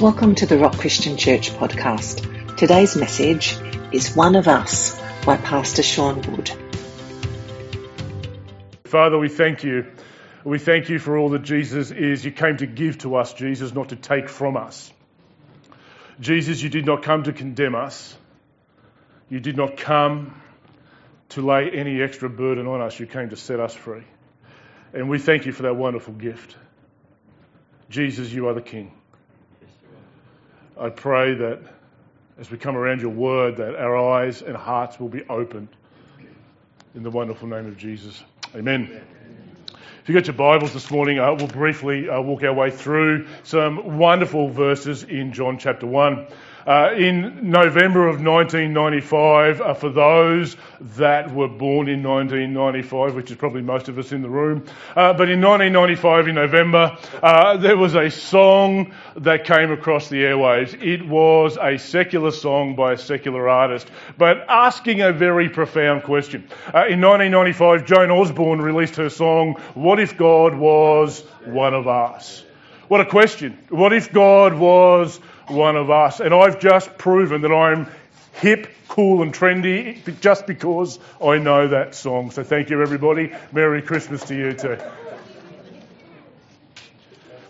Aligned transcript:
Welcome 0.00 0.34
to 0.36 0.46
the 0.46 0.56
Rock 0.56 0.78
Christian 0.78 1.18
Church 1.18 1.50
podcast. 1.50 2.56
Today's 2.56 2.96
message 2.96 3.58
is 3.92 4.16
One 4.16 4.34
of 4.34 4.48
Us 4.48 4.98
by 5.26 5.36
Pastor 5.36 5.82
Sean 5.82 6.22
Wood. 6.22 6.50
Father, 8.84 9.18
we 9.18 9.28
thank 9.28 9.62
you. 9.62 9.92
We 10.42 10.58
thank 10.58 10.88
you 10.88 10.98
for 10.98 11.18
all 11.18 11.28
that 11.28 11.42
Jesus 11.42 11.90
is. 11.90 12.24
You 12.24 12.30
came 12.30 12.56
to 12.56 12.66
give 12.66 12.96
to 13.00 13.16
us, 13.16 13.34
Jesus, 13.34 13.74
not 13.74 13.90
to 13.90 13.96
take 13.96 14.30
from 14.30 14.56
us. 14.56 14.90
Jesus, 16.18 16.62
you 16.62 16.70
did 16.70 16.86
not 16.86 17.02
come 17.02 17.24
to 17.24 17.34
condemn 17.34 17.74
us. 17.74 18.16
You 19.28 19.38
did 19.38 19.58
not 19.58 19.76
come 19.76 20.40
to 21.30 21.42
lay 21.42 21.68
any 21.72 22.00
extra 22.00 22.30
burden 22.30 22.66
on 22.66 22.80
us. 22.80 22.98
You 22.98 23.06
came 23.06 23.28
to 23.28 23.36
set 23.36 23.60
us 23.60 23.74
free. 23.74 24.04
And 24.94 25.10
we 25.10 25.18
thank 25.18 25.44
you 25.44 25.52
for 25.52 25.64
that 25.64 25.76
wonderful 25.76 26.14
gift. 26.14 26.56
Jesus, 27.90 28.32
you 28.32 28.48
are 28.48 28.54
the 28.54 28.62
King. 28.62 28.92
I 30.80 30.88
pray 30.88 31.34
that 31.34 31.60
as 32.38 32.50
we 32.50 32.56
come 32.56 32.74
around 32.74 33.02
your 33.02 33.10
word, 33.10 33.58
that 33.58 33.76
our 33.76 33.98
eyes 33.98 34.40
and 34.40 34.56
hearts 34.56 34.98
will 34.98 35.10
be 35.10 35.22
opened 35.28 35.68
in 36.94 37.02
the 37.02 37.10
wonderful 37.10 37.48
name 37.48 37.66
of 37.66 37.76
Jesus. 37.76 38.24
Amen. 38.56 39.02
If 40.02 40.08
you 40.08 40.14
got 40.14 40.26
your 40.26 40.36
Bibles 40.36 40.72
this 40.72 40.90
morning, 40.90 41.18
uh, 41.18 41.34
we'll 41.34 41.48
briefly 41.48 42.08
uh, 42.08 42.22
walk 42.22 42.42
our 42.44 42.54
way 42.54 42.70
through 42.70 43.26
some 43.42 43.98
wonderful 43.98 44.48
verses 44.48 45.02
in 45.02 45.34
John 45.34 45.58
chapter 45.58 45.86
1. 45.86 46.28
Uh, 46.66 46.92
in 46.96 47.50
November 47.50 48.06
of 48.06 48.22
1995, 48.22 49.60
uh, 49.60 49.74
for 49.74 49.88
those 49.88 50.56
that 50.80 51.34
were 51.34 51.48
born 51.48 51.88
in 51.88 52.02
1995, 52.02 53.14
which 53.14 53.30
is 53.30 53.36
probably 53.36 53.62
most 53.62 53.88
of 53.88 53.98
us 53.98 54.12
in 54.12 54.20
the 54.22 54.28
room, 54.28 54.64
uh, 54.96 55.12
but 55.12 55.30
in 55.30 55.40
1995 55.40 56.28
in 56.28 56.34
November, 56.34 56.96
uh, 57.22 57.56
there 57.56 57.76
was 57.76 57.94
a 57.94 58.10
song 58.10 58.92
that 59.16 59.44
came 59.44 59.70
across 59.72 60.08
the 60.08 60.16
airwaves. 60.16 60.80
It 60.82 61.06
was 61.06 61.56
a 61.60 61.78
secular 61.78 62.30
song 62.30 62.76
by 62.76 62.92
a 62.92 62.98
secular 62.98 63.48
artist, 63.48 63.90
but 64.18 64.44
asking 64.48 65.00
a 65.00 65.12
very 65.12 65.48
profound 65.48 66.02
question. 66.02 66.46
Uh, 66.66 66.86
in 66.88 67.00
1995, 67.00 67.86
Joan 67.86 68.10
Osborne 68.10 68.60
released 68.60 68.96
her 68.96 69.08
song, 69.08 69.54
What 69.74 69.98
If 69.98 70.16
God 70.16 70.54
Was 70.54 71.22
One 71.46 71.74
of 71.74 71.88
Us? 71.88 72.44
What 72.90 73.00
a 73.00 73.06
question. 73.06 73.56
What 73.68 73.92
if 73.92 74.12
God 74.12 74.58
was 74.58 75.20
one 75.50 75.76
of 75.76 75.90
us. 75.90 76.20
And 76.20 76.32
I've 76.32 76.60
just 76.60 76.96
proven 76.98 77.42
that 77.42 77.52
I'm 77.52 77.88
hip, 78.32 78.68
cool, 78.88 79.22
and 79.22 79.34
trendy 79.34 80.20
just 80.20 80.46
because 80.46 80.98
I 81.22 81.38
know 81.38 81.68
that 81.68 81.94
song. 81.94 82.30
So 82.30 82.42
thank 82.42 82.70
you, 82.70 82.82
everybody. 82.82 83.32
Merry 83.52 83.82
Christmas 83.82 84.24
to 84.24 84.34
you 84.34 84.52
too. 84.52 84.78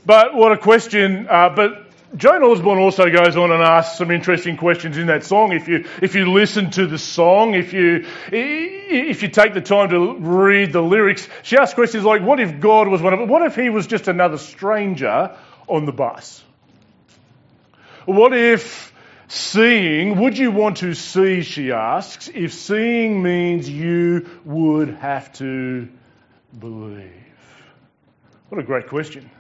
But 0.05 0.35
what 0.35 0.53
a 0.53 0.59
question. 0.59 1.29
Uh, 1.29 1.51
but 1.51 1.91
Joan 2.17 2.43
Osborne 2.43 2.79
also 2.79 3.09
goes 3.09 3.37
on 3.37 3.53
and 3.53 3.63
asks 3.63 3.99
some 3.99 4.11
interesting 4.11 4.57
questions 4.57 4.97
in 4.97 5.07
that 5.07 5.23
song. 5.23 5.53
If 5.53 5.69
you, 5.69 5.87
if 6.03 6.17
you 6.17 6.33
listen 6.33 6.71
to 6.73 6.87
the 6.87 6.99
song, 6.99 7.55
if 7.55 7.73
you, 7.73 8.07
if 8.33 9.23
you 9.23 9.29
take 9.29 9.55
the 9.55 9.61
time 9.61 9.91
to 9.91 10.15
read 10.17 10.73
the 10.73 10.83
lyrics, 10.83 11.29
she 11.45 11.57
asks 11.57 11.75
questions 11.75 12.05
like, 12.05 12.23
what 12.23 12.41
if 12.41 12.59
God 12.59 12.89
was 12.89 13.01
one 13.01 13.13
of, 13.13 13.29
what 13.29 13.43
if 13.43 13.55
he 13.55 13.71
was 13.71 13.87
just 13.87 14.09
another 14.09 14.39
stranger 14.39 15.37
on 15.69 15.87
the 15.87 15.93
bus? 15.93 16.43
What 18.07 18.33
if 18.33 18.93
seeing, 19.29 20.19
would 20.19 20.37
you 20.37 20.51
want 20.51 20.79
to 20.79 20.95
see, 20.95 21.43
she 21.43 21.73
asks, 21.73 22.29
if 22.33 22.53
seeing 22.53 23.23
means 23.23 23.69
you 23.69 24.29
would 24.45 24.89
have 24.95 25.33
to 25.35 25.89
believe? 26.59 27.11
What 28.49 28.61
a 28.61 28.65
great 28.65 28.89
question. 28.89 29.31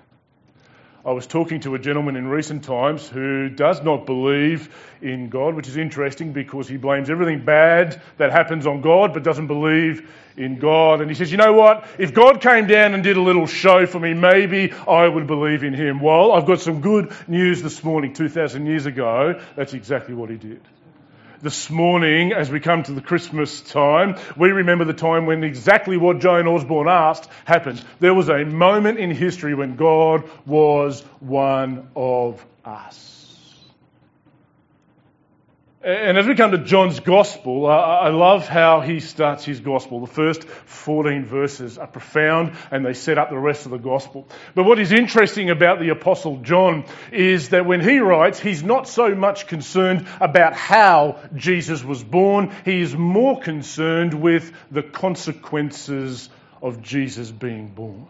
I 1.02 1.12
was 1.12 1.26
talking 1.26 1.60
to 1.60 1.74
a 1.74 1.78
gentleman 1.78 2.14
in 2.16 2.28
recent 2.28 2.62
times 2.62 3.08
who 3.08 3.48
does 3.48 3.82
not 3.82 4.04
believe 4.04 4.68
in 5.00 5.30
God, 5.30 5.54
which 5.54 5.66
is 5.66 5.78
interesting 5.78 6.34
because 6.34 6.68
he 6.68 6.76
blames 6.76 7.08
everything 7.08 7.42
bad 7.42 8.02
that 8.18 8.30
happens 8.30 8.66
on 8.66 8.82
God 8.82 9.14
but 9.14 9.22
doesn't 9.22 9.46
believe 9.46 10.10
in 10.36 10.58
God. 10.58 11.00
And 11.00 11.10
he 11.10 11.14
says, 11.14 11.30
You 11.30 11.38
know 11.38 11.54
what? 11.54 11.86
If 11.98 12.12
God 12.12 12.42
came 12.42 12.66
down 12.66 12.92
and 12.92 13.02
did 13.02 13.16
a 13.16 13.22
little 13.22 13.46
show 13.46 13.86
for 13.86 13.98
me, 13.98 14.12
maybe 14.12 14.72
I 14.86 15.08
would 15.08 15.26
believe 15.26 15.64
in 15.64 15.72
him. 15.72 16.00
Well, 16.00 16.32
I've 16.32 16.44
got 16.44 16.60
some 16.60 16.82
good 16.82 17.10
news 17.26 17.62
this 17.62 17.82
morning, 17.82 18.12
2,000 18.12 18.66
years 18.66 18.84
ago. 18.84 19.40
That's 19.56 19.72
exactly 19.72 20.14
what 20.14 20.28
he 20.28 20.36
did 20.36 20.60
this 21.42 21.70
morning, 21.70 22.32
as 22.32 22.50
we 22.50 22.60
come 22.60 22.82
to 22.82 22.92
the 22.92 23.00
Christmas 23.00 23.60
time, 23.62 24.18
we 24.36 24.50
remember 24.50 24.84
the 24.84 24.92
time 24.92 25.26
when 25.26 25.42
exactly 25.42 25.96
what 25.96 26.20
Joan 26.20 26.46
Osborne 26.46 26.88
asked 26.88 27.30
happened. 27.46 27.82
There 27.98 28.12
was 28.12 28.28
a 28.28 28.44
moment 28.44 28.98
in 28.98 29.10
history 29.10 29.54
when 29.54 29.76
God 29.76 30.28
was 30.44 31.00
one 31.20 31.88
of 31.96 32.44
us. 32.64 33.19
And 35.82 36.18
as 36.18 36.26
we 36.26 36.34
come 36.34 36.50
to 36.50 36.58
John's 36.58 37.00
Gospel, 37.00 37.66
I 37.66 38.10
love 38.10 38.46
how 38.46 38.82
he 38.82 39.00
starts 39.00 39.46
his 39.46 39.60
Gospel. 39.60 40.00
The 40.00 40.12
first 40.12 40.44
14 40.44 41.24
verses 41.24 41.78
are 41.78 41.86
profound 41.86 42.54
and 42.70 42.84
they 42.84 42.92
set 42.92 43.16
up 43.16 43.30
the 43.30 43.38
rest 43.38 43.64
of 43.64 43.72
the 43.72 43.78
Gospel. 43.78 44.28
But 44.54 44.64
what 44.64 44.78
is 44.78 44.92
interesting 44.92 45.48
about 45.48 45.80
the 45.80 45.88
Apostle 45.88 46.36
John 46.42 46.84
is 47.12 47.48
that 47.50 47.64
when 47.64 47.80
he 47.80 47.98
writes, 47.98 48.38
he's 48.38 48.62
not 48.62 48.88
so 48.88 49.14
much 49.14 49.46
concerned 49.46 50.06
about 50.20 50.52
how 50.52 51.18
Jesus 51.34 51.82
was 51.82 52.04
born, 52.04 52.54
he 52.66 52.82
is 52.82 52.94
more 52.94 53.40
concerned 53.40 54.12
with 54.12 54.52
the 54.70 54.82
consequences 54.82 56.28
of 56.60 56.82
Jesus 56.82 57.30
being 57.30 57.68
born. 57.68 58.06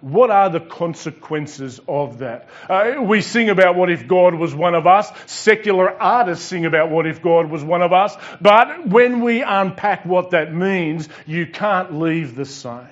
What 0.00 0.30
are 0.30 0.50
the 0.50 0.60
consequences 0.60 1.80
of 1.88 2.18
that? 2.18 2.48
Uh, 2.68 3.02
we 3.02 3.20
sing 3.20 3.48
about 3.50 3.76
what 3.76 3.90
if 3.90 4.06
God 4.06 4.34
was 4.34 4.54
one 4.54 4.74
of 4.74 4.86
us. 4.86 5.10
Secular 5.26 5.90
artists 5.90 6.44
sing 6.44 6.66
about 6.66 6.90
what 6.90 7.06
if 7.06 7.22
God 7.22 7.50
was 7.50 7.62
one 7.62 7.82
of 7.82 7.92
us. 7.92 8.16
But 8.40 8.86
when 8.86 9.22
we 9.22 9.42
unpack 9.42 10.04
what 10.04 10.30
that 10.30 10.54
means, 10.54 11.08
you 11.26 11.46
can't 11.46 11.98
leave 11.98 12.34
the 12.34 12.44
same. 12.44 12.88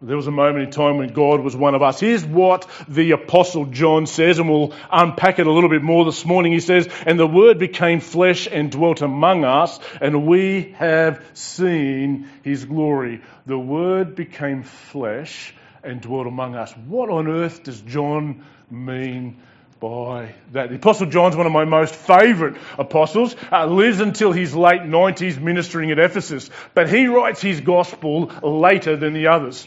There 0.00 0.14
was 0.14 0.28
a 0.28 0.30
moment 0.30 0.64
in 0.64 0.70
time 0.70 0.98
when 0.98 1.08
God 1.08 1.40
was 1.40 1.56
one 1.56 1.74
of 1.74 1.82
us. 1.82 1.98
Here's 1.98 2.24
what 2.24 2.70
the 2.86 3.10
Apostle 3.10 3.64
John 3.64 4.06
says, 4.06 4.38
and 4.38 4.48
we'll 4.48 4.72
unpack 4.92 5.40
it 5.40 5.46
a 5.48 5.50
little 5.50 5.68
bit 5.68 5.82
more 5.82 6.04
this 6.04 6.24
morning. 6.24 6.52
He 6.52 6.60
says, 6.60 6.88
And 7.04 7.18
the 7.18 7.26
Word 7.26 7.58
became 7.58 7.98
flesh 7.98 8.46
and 8.46 8.70
dwelt 8.70 9.02
among 9.02 9.44
us, 9.44 9.80
and 10.00 10.24
we 10.24 10.76
have 10.78 11.24
seen 11.34 12.28
His 12.44 12.64
glory. 12.64 13.22
The 13.46 13.58
Word 13.58 14.14
became 14.14 14.62
flesh 14.62 15.52
and 15.82 16.00
dwelt 16.00 16.28
among 16.28 16.54
us. 16.54 16.72
What 16.86 17.10
on 17.10 17.26
earth 17.26 17.64
does 17.64 17.80
John 17.80 18.44
mean 18.70 19.42
by 19.80 20.36
that. 20.52 20.68
The 20.68 20.76
Apostle 20.76 21.08
John's 21.08 21.34
one 21.34 21.46
of 21.46 21.52
my 21.52 21.64
most 21.64 21.96
favourite 21.96 22.56
apostles, 22.78 23.34
uh, 23.50 23.66
lives 23.66 23.98
until 23.98 24.30
his 24.30 24.54
late 24.54 24.82
90s 24.82 25.40
ministering 25.40 25.90
at 25.90 25.98
Ephesus, 25.98 26.50
but 26.72 26.88
he 26.88 27.08
writes 27.08 27.40
his 27.40 27.60
gospel 27.60 28.26
later 28.44 28.96
than 28.96 29.12
the 29.12 29.26
others. 29.26 29.66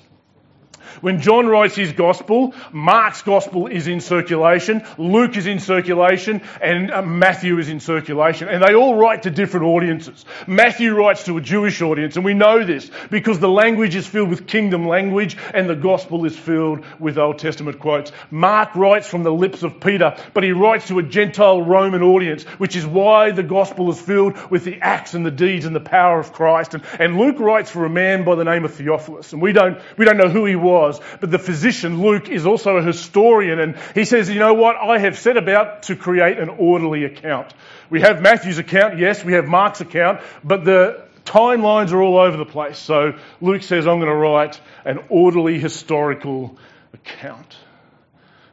When 1.01 1.21
John 1.21 1.47
writes 1.47 1.75
his 1.75 1.93
gospel, 1.93 2.53
Mark's 2.71 3.21
gospel 3.21 3.67
is 3.67 3.87
in 3.87 4.01
circulation, 4.01 4.83
Luke 4.97 5.37
is 5.37 5.47
in 5.47 5.59
circulation, 5.59 6.41
and 6.61 6.91
uh, 6.91 7.01
Matthew 7.01 7.57
is 7.59 7.69
in 7.69 7.79
circulation. 7.79 8.49
And 8.49 8.63
they 8.63 8.75
all 8.75 8.95
write 8.95 9.23
to 9.23 9.31
different 9.31 9.65
audiences. 9.65 10.25
Matthew 10.47 10.93
writes 10.93 11.23
to 11.25 11.37
a 11.37 11.41
Jewish 11.41 11.81
audience, 11.81 12.15
and 12.15 12.25
we 12.25 12.33
know 12.33 12.63
this 12.63 12.89
because 13.09 13.39
the 13.39 13.49
language 13.49 13.95
is 13.95 14.07
filled 14.07 14.29
with 14.29 14.47
kingdom 14.47 14.87
language 14.87 15.37
and 15.53 15.69
the 15.69 15.75
gospel 15.75 16.25
is 16.25 16.37
filled 16.37 16.85
with 16.99 17.17
Old 17.17 17.39
Testament 17.39 17.79
quotes. 17.79 18.11
Mark 18.29 18.75
writes 18.75 19.07
from 19.07 19.23
the 19.23 19.33
lips 19.33 19.63
of 19.63 19.79
Peter, 19.79 20.15
but 20.33 20.43
he 20.43 20.51
writes 20.51 20.87
to 20.87 20.99
a 20.99 21.03
Gentile 21.03 21.61
Roman 21.61 22.01
audience, 22.01 22.43
which 22.43 22.75
is 22.75 22.85
why 22.85 23.31
the 23.31 23.43
gospel 23.43 23.89
is 23.89 23.99
filled 23.99 24.37
with 24.51 24.63
the 24.63 24.79
acts 24.81 25.13
and 25.13 25.25
the 25.25 25.31
deeds 25.31 25.65
and 25.65 25.75
the 25.75 25.79
power 25.79 26.19
of 26.19 26.33
Christ. 26.33 26.73
And, 26.73 26.83
and 26.99 27.17
Luke 27.17 27.39
writes 27.39 27.69
for 27.69 27.85
a 27.85 27.89
man 27.89 28.23
by 28.23 28.35
the 28.35 28.43
name 28.43 28.65
of 28.65 28.73
Theophilus, 28.73 29.33
and 29.33 29.41
we 29.41 29.53
don't, 29.53 29.79
we 29.97 30.05
don't 30.05 30.17
know 30.17 30.29
who 30.29 30.45
he 30.45 30.55
was 30.55 30.80
was. 30.81 30.99
But 31.19 31.31
the 31.31 31.39
physician, 31.39 32.01
Luke, 32.01 32.29
is 32.29 32.45
also 32.45 32.77
a 32.77 32.83
historian 32.83 33.59
and 33.59 33.77
he 33.93 34.05
says, 34.05 34.29
you 34.29 34.39
know 34.39 34.53
what? 34.53 34.75
I 34.77 34.99
have 34.99 35.17
set 35.17 35.37
about 35.37 35.83
to 35.83 35.95
create 35.95 36.37
an 36.39 36.49
orderly 36.49 37.05
account. 37.05 37.53
We 37.89 38.01
have 38.01 38.21
Matthew's 38.21 38.57
account, 38.57 38.97
yes, 38.97 39.23
we 39.23 39.33
have 39.33 39.45
Mark's 39.45 39.81
account, 39.81 40.21
but 40.43 40.65
the 40.65 41.05
timelines 41.25 41.91
are 41.91 42.01
all 42.01 42.17
over 42.17 42.37
the 42.37 42.45
place. 42.45 42.77
So 42.77 43.13
Luke 43.39 43.63
says, 43.63 43.87
I'm 43.87 43.99
going 43.99 44.09
to 44.09 44.15
write 44.15 44.59
an 44.85 44.99
orderly 45.09 45.59
historical 45.59 46.57
account. 46.93 47.55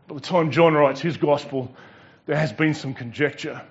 By 0.06 0.14
the 0.14 0.20
time 0.20 0.50
John 0.50 0.74
writes 0.74 1.00
his 1.00 1.16
gospel, 1.16 1.74
there 2.26 2.36
has 2.36 2.52
been 2.52 2.74
some 2.74 2.94
conjecture. 2.94 3.62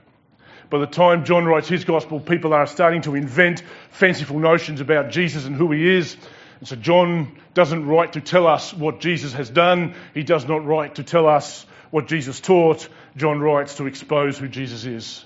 By 0.69 0.79
the 0.79 0.87
time 0.87 1.23
John 1.23 1.45
writes 1.45 1.69
his 1.69 1.85
gospel, 1.85 2.19
people 2.19 2.53
are 2.53 2.67
starting 2.67 3.01
to 3.03 3.15
invent 3.15 3.63
fanciful 3.91 4.39
notions 4.39 4.81
about 4.81 5.11
Jesus 5.11 5.45
and 5.45 5.55
who 5.55 5.71
he 5.71 5.97
is. 5.97 6.17
And 6.59 6.67
so 6.67 6.75
John 6.75 7.37
doesn't 7.53 7.87
write 7.87 8.13
to 8.13 8.21
tell 8.21 8.47
us 8.47 8.73
what 8.73 8.99
Jesus 8.99 9.33
has 9.33 9.49
done. 9.49 9.93
He 10.13 10.23
does 10.23 10.47
not 10.47 10.65
write 10.65 10.95
to 10.95 11.03
tell 11.03 11.27
us 11.27 11.65
what 11.91 12.07
Jesus 12.07 12.39
taught. 12.39 12.87
John 13.15 13.39
writes 13.39 13.75
to 13.75 13.85
expose 13.85 14.37
who 14.37 14.47
Jesus 14.47 14.85
is. 14.85 15.25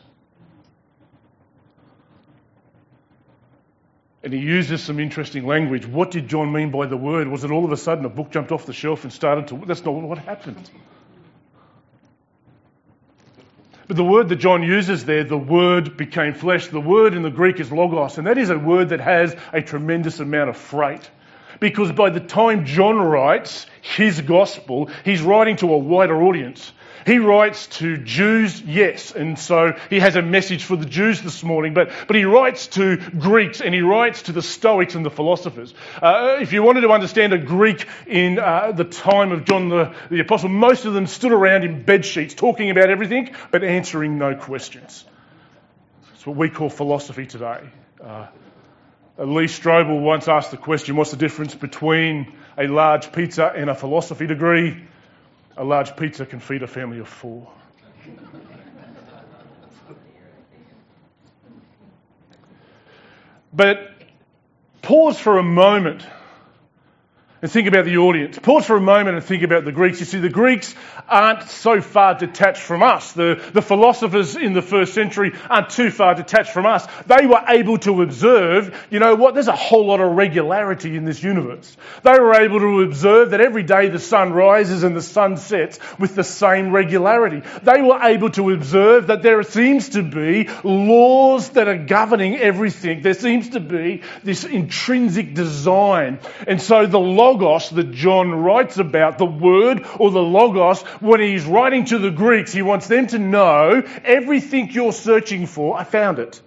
And 4.24 4.33
he 4.33 4.39
uses 4.39 4.83
some 4.83 5.00
interesting 5.00 5.48
language. 5.48 5.88
What 5.88 6.12
did 6.12 6.28
John 6.28 6.51
mean 6.51 6.69
by 6.69 6.86
the 6.86 6.98
word? 6.98 7.28
Was 7.28 7.44
it 7.44 7.50
all 7.50 7.66
of 7.66 7.72
a 7.72 7.78
sudden 7.78 8.06
a 8.06 8.10
book 8.10 8.30
jumped 8.30 8.51
off 8.51 8.66
the 8.66 8.74
shelf 8.74 9.04
and 9.04 9.12
started 9.12 9.48
to. 9.48 9.63
That's 9.66 9.83
not 9.83 9.94
what 9.94 10.19
happened. 10.19 10.69
But 13.88 13.98
the 13.98 14.06
word 14.06 14.30
that 14.30 14.38
John 14.38 14.63
uses 14.63 15.06
there, 15.06 15.24
the 15.24 15.38
word 15.38 15.98
became 15.98 16.33
flesh, 16.33 16.68
the 16.68 16.80
word 16.80 17.13
in 17.13 17.24
the 17.24 17.30
Greek 17.30 17.60
is 17.60 17.72
logos, 17.72 18.18
and 18.18 18.28
that 18.28 18.38
is 18.38 18.50
a 18.50 18.57
word 18.57 18.89
that 18.89 19.01
has 19.01 19.36
a 19.51 19.62
tremendous 19.62 20.19
amount 20.19 20.50
of 20.50 20.56
freight. 20.56 21.10
Because 21.61 21.91
by 21.91 22.09
the 22.09 22.19
time 22.19 22.65
John 22.65 22.97
writes 22.97 23.67
his 23.81 24.19
gospel, 24.19 24.89
he's 25.05 25.21
writing 25.21 25.55
to 25.57 25.71
a 25.71 25.77
wider 25.77 26.21
audience. 26.23 26.73
He 27.05 27.19
writes 27.19 27.67
to 27.77 27.97
Jews, 27.97 28.59
yes, 28.61 29.11
and 29.11 29.37
so 29.37 29.77
he 29.89 29.99
has 29.99 30.15
a 30.15 30.23
message 30.23 30.63
for 30.63 30.75
the 30.75 30.85
Jews 30.85 31.21
this 31.21 31.43
morning, 31.43 31.75
but, 31.75 31.91
but 32.07 32.15
he 32.15 32.25
writes 32.25 32.65
to 32.67 32.97
Greeks 32.97 33.61
and 33.61 33.75
he 33.75 33.81
writes 33.81 34.23
to 34.23 34.31
the 34.31 34.41
Stoics 34.41 34.95
and 34.95 35.05
the 35.05 35.11
philosophers. 35.11 35.73
Uh, 36.01 36.39
if 36.41 36.51
you 36.51 36.63
wanted 36.63 36.81
to 36.81 36.89
understand 36.89 37.31
a 37.31 37.37
Greek 37.37 37.87
in 38.07 38.39
uh, 38.39 38.71
the 38.71 38.83
time 38.83 39.31
of 39.31 39.45
John 39.45 39.69
the, 39.69 39.93
the 40.09 40.19
Apostle, 40.19 40.49
most 40.49 40.85
of 40.85 40.93
them 40.93 41.05
stood 41.05 41.31
around 41.31 41.63
in 41.63 41.83
bed 41.83 42.05
sheets 42.05 42.33
talking 42.33 42.71
about 42.71 42.89
everything 42.89 43.35
but 43.51 43.63
answering 43.63 44.17
no 44.17 44.35
questions. 44.35 45.05
It's 46.15 46.25
what 46.25 46.37
we 46.37 46.49
call 46.49 46.69
philosophy 46.69 47.27
today. 47.27 47.61
Uh, 48.03 48.27
Lee 49.17 49.45
Strobel 49.45 50.01
once 50.01 50.27
asked 50.27 50.51
the 50.51 50.57
question 50.57 50.95
what's 50.95 51.11
the 51.11 51.17
difference 51.17 51.53
between 51.53 52.33
a 52.57 52.67
large 52.67 53.11
pizza 53.11 53.51
and 53.55 53.69
a 53.69 53.75
philosophy 53.75 54.25
degree? 54.25 54.83
A 55.57 55.63
large 55.63 55.95
pizza 55.95 56.25
can 56.25 56.39
feed 56.39 56.63
a 56.63 56.67
family 56.67 56.99
of 56.99 57.07
four. 57.07 57.51
But 63.53 63.91
pause 64.81 65.19
for 65.19 65.37
a 65.37 65.43
moment 65.43 66.05
and 67.41 67.51
think 67.51 67.67
about 67.67 67.85
the 67.85 67.97
audience. 67.97 68.38
Pause 68.38 68.65
for 68.65 68.75
a 68.75 68.81
moment 68.81 69.17
and 69.17 69.25
think 69.25 69.41
about 69.41 69.65
the 69.65 69.71
Greeks. 69.71 69.99
You 69.99 70.05
see, 70.05 70.19
the 70.19 70.29
Greeks 70.29 70.75
aren't 71.09 71.49
so 71.49 71.81
far 71.81 72.13
detached 72.13 72.61
from 72.61 72.83
us. 72.83 73.13
The, 73.13 73.41
the 73.53 73.61
philosophers 73.63 74.35
in 74.35 74.53
the 74.53 74.61
first 74.61 74.93
century 74.93 75.33
aren't 75.49 75.71
too 75.71 75.89
far 75.89 76.13
detached 76.13 76.51
from 76.51 76.67
us. 76.67 76.85
They 77.07 77.25
were 77.25 77.41
able 77.47 77.79
to 77.79 78.03
observe, 78.03 78.88
you 78.91 78.99
know 78.99 79.15
what, 79.15 79.33
there's 79.33 79.47
a 79.47 79.55
whole 79.55 79.88
lot 79.88 80.01
of 80.01 80.11
regularity 80.11 80.95
in 80.95 81.05
this 81.05 81.23
universe. 81.23 81.75
They 82.03 82.19
were 82.19 82.35
able 82.35 82.59
to 82.59 82.81
observe 82.81 83.31
that 83.31 83.41
every 83.41 83.63
day 83.63 83.89
the 83.89 83.99
sun 83.99 84.33
rises 84.33 84.83
and 84.83 84.95
the 84.95 85.01
sun 85.01 85.37
sets 85.37 85.79
with 85.97 86.13
the 86.13 86.23
same 86.23 86.71
regularity. 86.71 87.41
They 87.63 87.81
were 87.81 87.99
able 88.03 88.29
to 88.31 88.51
observe 88.51 89.07
that 89.07 89.23
there 89.23 89.41
seems 89.44 89.89
to 89.89 90.03
be 90.03 90.47
laws 90.63 91.49
that 91.49 91.67
are 91.67 91.77
governing 91.77 92.35
everything. 92.37 93.01
There 93.01 93.15
seems 93.15 93.49
to 93.49 93.59
be 93.59 94.03
this 94.23 94.44
intrinsic 94.44 95.33
design. 95.33 96.19
And 96.47 96.61
so 96.61 96.85
the 96.85 96.99
law 96.99 97.31
logos 97.31 97.69
that 97.72 97.92
John 97.92 98.31
writes 98.31 98.78
about, 98.78 99.18
the 99.18 99.25
word 99.25 99.86
or 100.00 100.12
the 100.12 100.22
logos, 100.22 100.81
when 101.00 101.22
he's 101.22 101.45
writing 101.45 101.86
to 101.86 102.00
the 102.00 102.12
Greeks, 102.12 102.51
he 102.51 102.62
wants 102.62 102.88
them 102.88 103.07
to 103.07 103.19
know 103.19 103.83
everything 104.04 104.72
you're 104.72 104.94
searching 104.94 105.48
for, 105.48 105.78
I 105.78 105.83
found 105.83 106.19
it. 106.19 106.42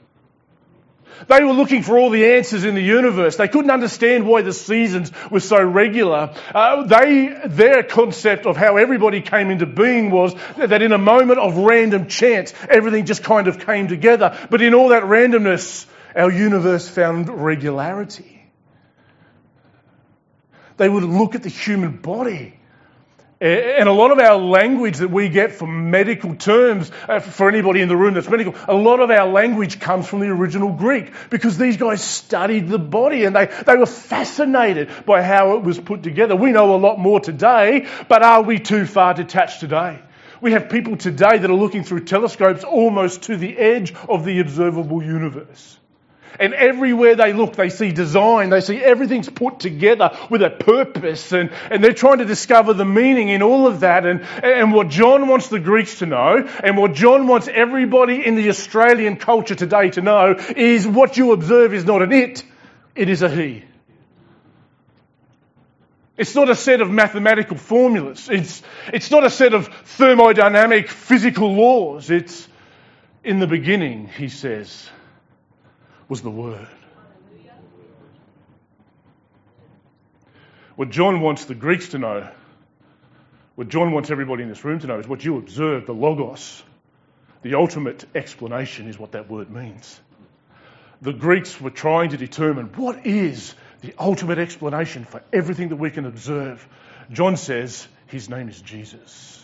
They 1.29 1.43
were 1.43 1.53
looking 1.53 1.83
for 1.83 1.97
all 1.97 2.11
the 2.11 2.35
answers 2.35 2.65
in 2.65 2.75
the 2.75 2.83
universe. 2.83 3.37
They 3.37 3.49
couldn't 3.49 3.71
understand 3.71 4.27
why 4.27 4.43
the 4.43 4.53
seasons 4.53 5.13
were 5.31 5.41
so 5.41 5.63
regular. 5.63 6.35
Uh, 6.53 6.83
they, 6.85 7.41
their 7.47 7.85
concept 7.85 8.47
of 8.47 8.57
how 8.57 8.77
everybody 8.77 9.21
came 9.21 9.51
into 9.51 9.65
being 9.65 10.11
was 10.11 10.35
that 10.57 10.83
in 10.83 10.93
a 10.93 10.99
moment 10.99 11.39
of 11.39 11.57
random 11.57 12.09
chance, 12.09 12.53
everything 12.69 13.07
just 13.07 13.23
kind 13.23 13.47
of 13.47 13.65
came 13.65 13.87
together. 13.89 14.37
But 14.51 14.61
in 14.61 14.75
all 14.75 14.89
that 14.89 15.05
randomness, 15.05 15.87
our 16.17 16.33
universe 16.33 16.89
found 16.89 17.31
regularity. 17.31 18.34
They 20.77 20.89
would 20.89 21.05
look 21.05 21.35
at 21.35 21.43
the 21.43 21.49
human 21.49 21.97
body. 21.97 22.55
And 23.41 23.89
a 23.89 23.93
lot 23.93 24.11
of 24.11 24.19
our 24.21 24.39
language 24.39 24.99
that 24.99 25.11
we 25.11 25.29
get 25.29 25.53
from 25.53 25.91
medical 25.91 26.35
terms, 26.35 26.91
uh, 27.09 27.21
for 27.21 27.49
anybody 27.49 27.83
in 27.83 27.89
the 27.89 27.97
room 27.97 28.15
that's 28.15 28.29
medical, 28.29 28.55
a 28.69 28.75
lot 28.75 29.01
of 29.01 29.11
our 29.11 29.27
language 29.27 29.81
comes 29.81 30.07
from 30.07 30.21
the 30.21 30.29
original 30.29 30.73
Greek 30.73 31.13
because 31.31 31.59
these 31.59 31.77
guys 31.77 32.03
studied 32.03 32.69
the 32.69 32.79
body 32.79 33.25
and 33.25 33.37
they, 33.37 33.47
they 33.67 33.77
were 33.77 33.87
fascinated 33.87 34.89
by 35.05 35.21
how 35.21 35.57
it 35.57 35.63
was 35.63 35.79
put 35.79 36.03
together. 36.03 36.35
We 36.35 36.53
know 36.53 36.75
a 36.75 36.79
lot 36.79 36.99
more 36.99 37.21
today, 37.21 37.87
but 38.09 38.23
are 38.23 38.41
we 38.41 38.61
too 38.61 38.87
far 38.87 39.13
detached 39.15 39.61
today? 39.61 40.01
We 40.41 40.53
have 40.53 40.71
people 40.71 40.97
today 40.97 41.37
that 41.37 41.51
are 41.51 41.55
looking 41.55 41.85
through 41.85 42.05
telescopes 42.05 42.65
almost 42.65 43.25
to 43.25 43.37
the 43.37 43.59
edge 43.59 43.95
of 44.09 44.25
the 44.25 44.41
observable 44.41 45.03
universe. 45.03 45.79
And 46.39 46.55
everywhere 46.55 47.15
they 47.15 47.33
look, 47.33 47.55
they 47.55 47.69
see 47.69 47.93
design. 47.93 48.51
They 48.51 48.61
see 48.61 48.79
everything's 48.83 49.29
put 49.29 49.61
together 49.61 50.17
with 50.31 50.43
a 50.43 50.51
purpose. 50.51 51.33
And, 51.33 51.51
and 51.71 51.83
they're 51.83 51.93
trying 51.93 52.19
to 52.19 52.25
discover 52.25 52.75
the 52.75 52.85
meaning 52.85 53.29
in 53.29 53.43
all 53.43 53.67
of 53.67 53.81
that. 53.81 54.05
And, 54.07 54.23
and 54.43 54.73
what 54.73 54.89
John 54.89 55.29
wants 55.29 55.49
the 55.49 55.61
Greeks 55.61 55.99
to 55.99 56.07
know, 56.07 56.49
and 56.63 56.77
what 56.77 56.95
John 56.95 57.27
wants 57.27 57.49
everybody 57.49 58.27
in 58.27 58.35
the 58.35 58.49
Australian 58.49 59.17
culture 59.17 59.55
today 59.55 59.91
to 59.91 60.01
know, 60.01 60.37
is 60.57 60.87
what 60.87 61.17
you 61.17 61.33
observe 61.33 61.75
is 61.75 61.85
not 61.85 62.03
an 62.03 62.13
it, 62.13 62.43
it 62.95 63.09
is 63.09 63.23
a 63.23 63.29
he. 63.29 63.65
It's 66.17 66.35
not 66.35 66.49
a 66.49 66.55
set 66.55 66.81
of 66.81 66.91
mathematical 66.91 67.57
formulas. 67.57 68.29
It's, 68.31 68.63
it's 68.93 69.11
not 69.11 69.25
a 69.25 69.31
set 69.31 69.53
of 69.53 69.69
thermodynamic 69.69 70.89
physical 70.89 71.55
laws. 71.55 72.09
It's 72.09 72.49
in 73.25 73.41
the 73.41 73.49
beginning, 73.49 74.07
he 74.09 74.29
says 74.29 74.89
was 76.09 76.23
the 76.23 76.31
Word. 76.31 76.69
What 80.77 80.91
John 80.91 81.21
wants 81.21 81.45
the 81.45 81.55
Greeks 81.55 81.91
to 81.91 81.99
know, 81.99 82.29
what 83.55 83.69
John 83.69 83.93
wants 83.93 84.11
everybody 84.11 84.43
in 84.43 84.49
this 84.49 84.65
room 84.65 84.81
to 84.81 84.87
know, 84.89 84.99
is 84.99 85.07
what 85.07 85.25
you 85.25 85.39
observe, 85.39 85.87
the 85.87 85.95
Logos. 85.95 86.63
The 87.43 87.55
ultimate 87.55 88.05
explanation 88.15 88.89
is 88.89 88.99
what 88.99 89.13
that 89.13 89.31
word 89.31 89.51
means. 89.51 90.01
The 91.03 91.13
Greeks 91.13 91.61
were 91.61 91.71
trying 91.71 92.11
to 92.11 92.17
determine 92.17 92.67
what 92.75 93.07
is 93.07 93.55
the 93.83 93.95
ultimate 93.99 94.39
explanation 94.39 95.05
for 95.05 95.23
everything 95.33 95.69
that 95.69 95.77
we 95.77 95.91
can 95.91 96.07
observe. 96.07 96.67
John 97.13 97.37
says 97.37 97.87
his 98.07 98.31
name 98.31 98.49
is 98.49 98.61
Jesus. 98.63 99.44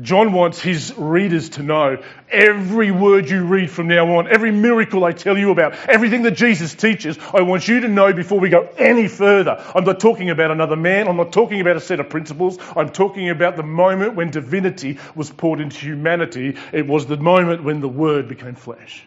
John 0.00 0.32
wants 0.32 0.58
his 0.58 0.94
readers 0.96 1.50
to 1.50 1.62
know 1.62 2.02
every 2.30 2.90
word 2.90 3.28
you 3.28 3.44
read 3.44 3.70
from 3.70 3.88
now 3.88 4.16
on, 4.16 4.26
every 4.26 4.50
miracle 4.50 5.04
I 5.04 5.12
tell 5.12 5.36
you 5.36 5.50
about, 5.50 5.74
everything 5.86 6.22
that 6.22 6.30
Jesus 6.30 6.74
teaches, 6.74 7.18
I 7.34 7.42
want 7.42 7.68
you 7.68 7.80
to 7.80 7.88
know 7.88 8.10
before 8.14 8.40
we 8.40 8.48
go 8.48 8.66
any 8.78 9.06
further. 9.06 9.62
I'm 9.74 9.84
not 9.84 10.00
talking 10.00 10.30
about 10.30 10.50
another 10.50 10.76
man, 10.76 11.08
I'm 11.08 11.18
not 11.18 11.30
talking 11.30 11.60
about 11.60 11.76
a 11.76 11.80
set 11.80 12.00
of 12.00 12.08
principles, 12.08 12.56
I'm 12.74 12.88
talking 12.88 13.28
about 13.28 13.56
the 13.56 13.62
moment 13.62 14.14
when 14.14 14.30
divinity 14.30 14.98
was 15.14 15.30
poured 15.30 15.60
into 15.60 15.76
humanity. 15.76 16.56
It 16.72 16.86
was 16.86 17.04
the 17.04 17.18
moment 17.18 17.62
when 17.62 17.82
the 17.82 17.88
Word 17.88 18.28
became 18.28 18.54
flesh. 18.54 19.04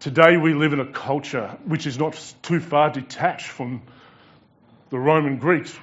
Today 0.00 0.36
we 0.36 0.52
live 0.52 0.72
in 0.72 0.80
a 0.80 0.86
culture 0.86 1.56
which 1.64 1.86
is 1.86 1.96
not 1.96 2.20
too 2.42 2.58
far 2.58 2.90
detached 2.90 3.46
from 3.46 3.82
the 4.90 4.98
Roman 4.98 5.38
Greeks 5.38 5.78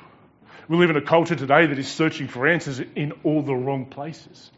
we 0.72 0.78
live 0.78 0.90
in 0.90 0.96
a 0.96 1.02
culture 1.02 1.36
today 1.36 1.66
that 1.66 1.78
is 1.78 1.90
searching 1.90 2.30
for 2.30 2.48
answers 2.48 2.80
in 2.96 3.12
all 3.26 3.42
the 3.42 3.54
wrong 3.54 3.88
places. 3.88 4.50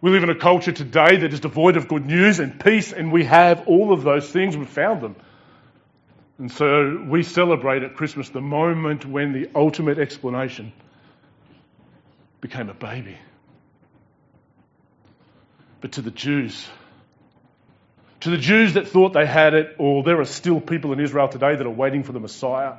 We 0.00 0.10
live 0.10 0.24
in 0.24 0.30
a 0.30 0.34
culture 0.34 0.72
today 0.72 1.18
that 1.18 1.32
is 1.32 1.38
devoid 1.38 1.76
of 1.76 1.86
good 1.86 2.04
news 2.04 2.40
and 2.40 2.58
peace, 2.58 2.92
and 2.92 3.12
we 3.12 3.22
have 3.22 3.68
all 3.68 3.92
of 3.92 4.02
those 4.02 4.28
things. 4.28 4.56
We've 4.56 4.68
found 4.68 5.00
them. 5.00 5.14
And 6.38 6.50
so 6.50 7.04
we 7.06 7.22
celebrate 7.22 7.84
at 7.84 7.94
Christmas 7.94 8.30
the 8.30 8.40
moment 8.40 9.06
when 9.06 9.32
the 9.32 9.48
ultimate 9.54 10.00
explanation 10.00 10.72
became 12.40 12.68
a 12.68 12.74
baby. 12.74 13.18
But 15.80 15.92
to 15.92 16.02
the 16.02 16.10
Jews, 16.10 16.68
to 18.22 18.30
the 18.30 18.38
Jews 18.38 18.74
that 18.74 18.88
thought 18.88 19.12
they 19.12 19.26
had 19.26 19.54
it 19.54 19.76
all, 19.78 20.02
there 20.02 20.18
are 20.18 20.24
still 20.24 20.60
people 20.60 20.92
in 20.92 20.98
Israel 20.98 21.28
today 21.28 21.54
that 21.54 21.64
are 21.64 21.70
waiting 21.70 22.02
for 22.02 22.10
the 22.10 22.18
Messiah 22.18 22.72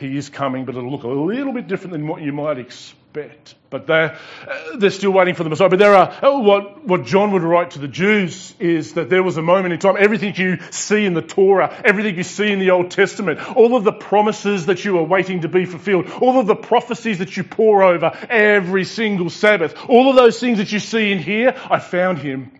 he 0.00 0.16
is 0.16 0.28
coming, 0.28 0.64
but 0.64 0.74
it'll 0.74 0.90
look 0.90 1.04
a 1.04 1.08
little 1.08 1.52
bit 1.52 1.68
different 1.68 1.92
than 1.92 2.08
what 2.08 2.22
you 2.22 2.32
might 2.32 2.58
expect. 2.58 3.54
But 3.70 3.86
they're, 3.86 4.16
uh, 4.48 4.76
they're 4.76 4.90
still 4.90 5.10
waiting 5.10 5.34
for 5.34 5.44
the 5.44 5.50
Messiah. 5.50 5.68
But 5.68 5.78
there 5.78 5.94
are, 5.94 6.24
uh, 6.24 6.40
what, 6.40 6.84
what 6.84 7.04
John 7.04 7.32
would 7.32 7.42
write 7.42 7.72
to 7.72 7.78
the 7.78 7.88
Jews 7.88 8.54
is 8.58 8.94
that 8.94 9.10
there 9.10 9.22
was 9.22 9.36
a 9.36 9.42
moment 9.42 9.72
in 9.74 9.78
time, 9.78 9.96
everything 9.98 10.34
you 10.36 10.58
see 10.70 11.04
in 11.04 11.14
the 11.14 11.22
Torah, 11.22 11.82
everything 11.84 12.16
you 12.16 12.22
see 12.22 12.50
in 12.50 12.60
the 12.60 12.70
Old 12.70 12.90
Testament, 12.90 13.40
all 13.56 13.76
of 13.76 13.84
the 13.84 13.92
promises 13.92 14.66
that 14.66 14.84
you 14.84 14.98
are 14.98 15.04
waiting 15.04 15.42
to 15.42 15.48
be 15.48 15.64
fulfilled, 15.64 16.10
all 16.20 16.40
of 16.40 16.46
the 16.46 16.56
prophecies 16.56 17.18
that 17.18 17.36
you 17.36 17.44
pour 17.44 17.82
over 17.82 18.16
every 18.28 18.84
single 18.84 19.28
Sabbath, 19.28 19.74
all 19.88 20.08
of 20.08 20.16
those 20.16 20.40
things 20.40 20.58
that 20.58 20.72
you 20.72 20.78
see 20.78 21.12
in 21.12 21.18
here, 21.18 21.54
I 21.68 21.78
found 21.78 22.18
him. 22.18 22.52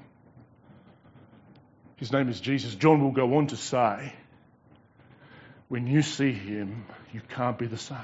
His 1.96 2.12
name 2.12 2.28
is 2.28 2.40
Jesus. 2.40 2.74
John 2.74 3.02
will 3.02 3.12
go 3.12 3.36
on 3.36 3.48
to 3.48 3.56
say, 3.56 4.14
when 5.68 5.86
you 5.86 6.02
see 6.02 6.32
him, 6.32 6.84
you 7.12 7.20
can't 7.28 7.58
be 7.58 7.66
the 7.66 7.78
same. 7.78 7.98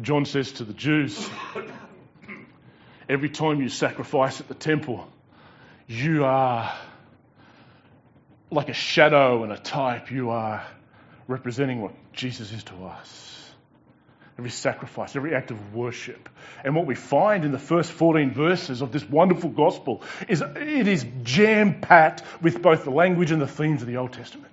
John 0.00 0.24
says 0.24 0.52
to 0.52 0.64
the 0.64 0.72
Jews, 0.72 1.28
every 3.08 3.28
time 3.28 3.60
you 3.60 3.68
sacrifice 3.68 4.40
at 4.40 4.48
the 4.48 4.54
temple, 4.54 5.06
you 5.88 6.24
are 6.24 6.72
like 8.50 8.68
a 8.68 8.74
shadow 8.74 9.42
and 9.42 9.52
a 9.52 9.58
type. 9.58 10.10
You 10.10 10.30
are 10.30 10.64
representing 11.26 11.80
what 11.82 11.92
Jesus 12.12 12.52
is 12.52 12.62
to 12.64 12.86
us. 12.86 13.26
Every 14.38 14.50
sacrifice, 14.50 15.16
every 15.16 15.34
act 15.34 15.50
of 15.50 15.74
worship. 15.74 16.28
And 16.64 16.74
what 16.74 16.86
we 16.86 16.94
find 16.94 17.44
in 17.44 17.52
the 17.52 17.58
first 17.58 17.90
14 17.90 18.32
verses 18.32 18.80
of 18.80 18.90
this 18.92 19.04
wonderful 19.04 19.50
gospel 19.50 20.02
is 20.28 20.40
it 20.40 20.88
is 20.88 21.04
jam 21.24 21.80
packed 21.80 22.22
with 22.40 22.62
both 22.62 22.84
the 22.84 22.90
language 22.90 23.32
and 23.32 23.42
the 23.42 23.46
themes 23.46 23.82
of 23.82 23.88
the 23.88 23.96
Old 23.96 24.12
Testament. 24.12 24.52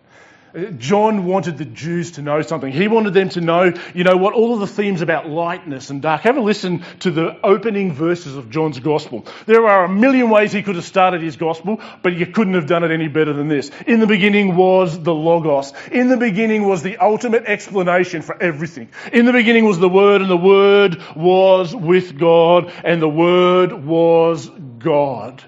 John 0.78 1.26
wanted 1.26 1.58
the 1.58 1.66
Jews 1.66 2.12
to 2.12 2.22
know 2.22 2.42
something. 2.42 2.72
He 2.72 2.88
wanted 2.88 3.14
them 3.14 3.30
to 3.30 3.42
know, 3.42 3.74
you 3.94 4.04
know 4.04 4.16
what, 4.16 4.34
all 4.34 4.54
of 4.54 4.60
the 4.60 4.68
themes 4.68 5.02
about 5.02 5.28
lightness 5.28 5.90
and 5.90 6.02
dark. 6.02 6.22
Have 6.22 6.38
a 6.38 6.42
listen 6.42 6.84
to 7.02 7.12
the 7.12 7.38
opening 7.46 7.94
verses 7.94 8.36
of 8.36 8.50
John's 8.50 8.80
gospel. 8.80 9.26
There 9.46 9.68
are 9.68 9.86
a 9.86 9.90
million 9.90 10.30
ways 10.30 10.52
he 10.52 10.64
could 10.64 10.76
have 10.76 10.86
started 10.86 11.22
his 11.22 11.36
gospel, 11.36 11.82
but 12.02 12.16
you 12.16 12.26
couldn't 12.28 12.54
have 12.54 12.66
done 12.66 12.84
it 12.84 12.92
any 12.92 13.08
better 13.08 13.34
than 13.34 13.50
this. 13.50 13.72
In 13.86 14.00
the 14.00 14.08
beginning 14.08 14.56
was 14.56 14.98
the 15.02 15.14
Logos. 15.14 15.74
In 15.92 16.08
the 16.08 16.18
beginning 16.18 16.68
was 16.68 16.82
the 16.82 16.98
ultimate 16.98 17.46
explanation 17.46 18.22
for 18.22 18.42
everything. 18.42 18.90
In 19.12 19.26
the 19.26 19.34
beginning 19.34 19.66
was 19.66 19.80
the 19.80 19.90
Word, 19.90 20.22
and 20.22 20.30
the 20.30 20.38
Word 20.38 20.98
was 21.16 21.76
with 21.76 22.18
God, 22.18 22.72
and 22.84 23.02
the 23.02 23.10
Word 23.10 23.74
was 23.74 24.50
God. 24.80 25.44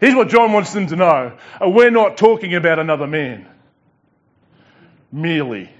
Here's 0.00 0.14
what 0.14 0.28
John 0.28 0.52
wants 0.52 0.72
them 0.72 0.86
to 0.88 0.96
know. 0.96 1.32
Uh, 1.60 1.68
we're 1.68 1.90
not 1.90 2.16
talking 2.16 2.54
about 2.54 2.78
another 2.78 3.06
man 3.06 3.48
merely. 5.16 5.70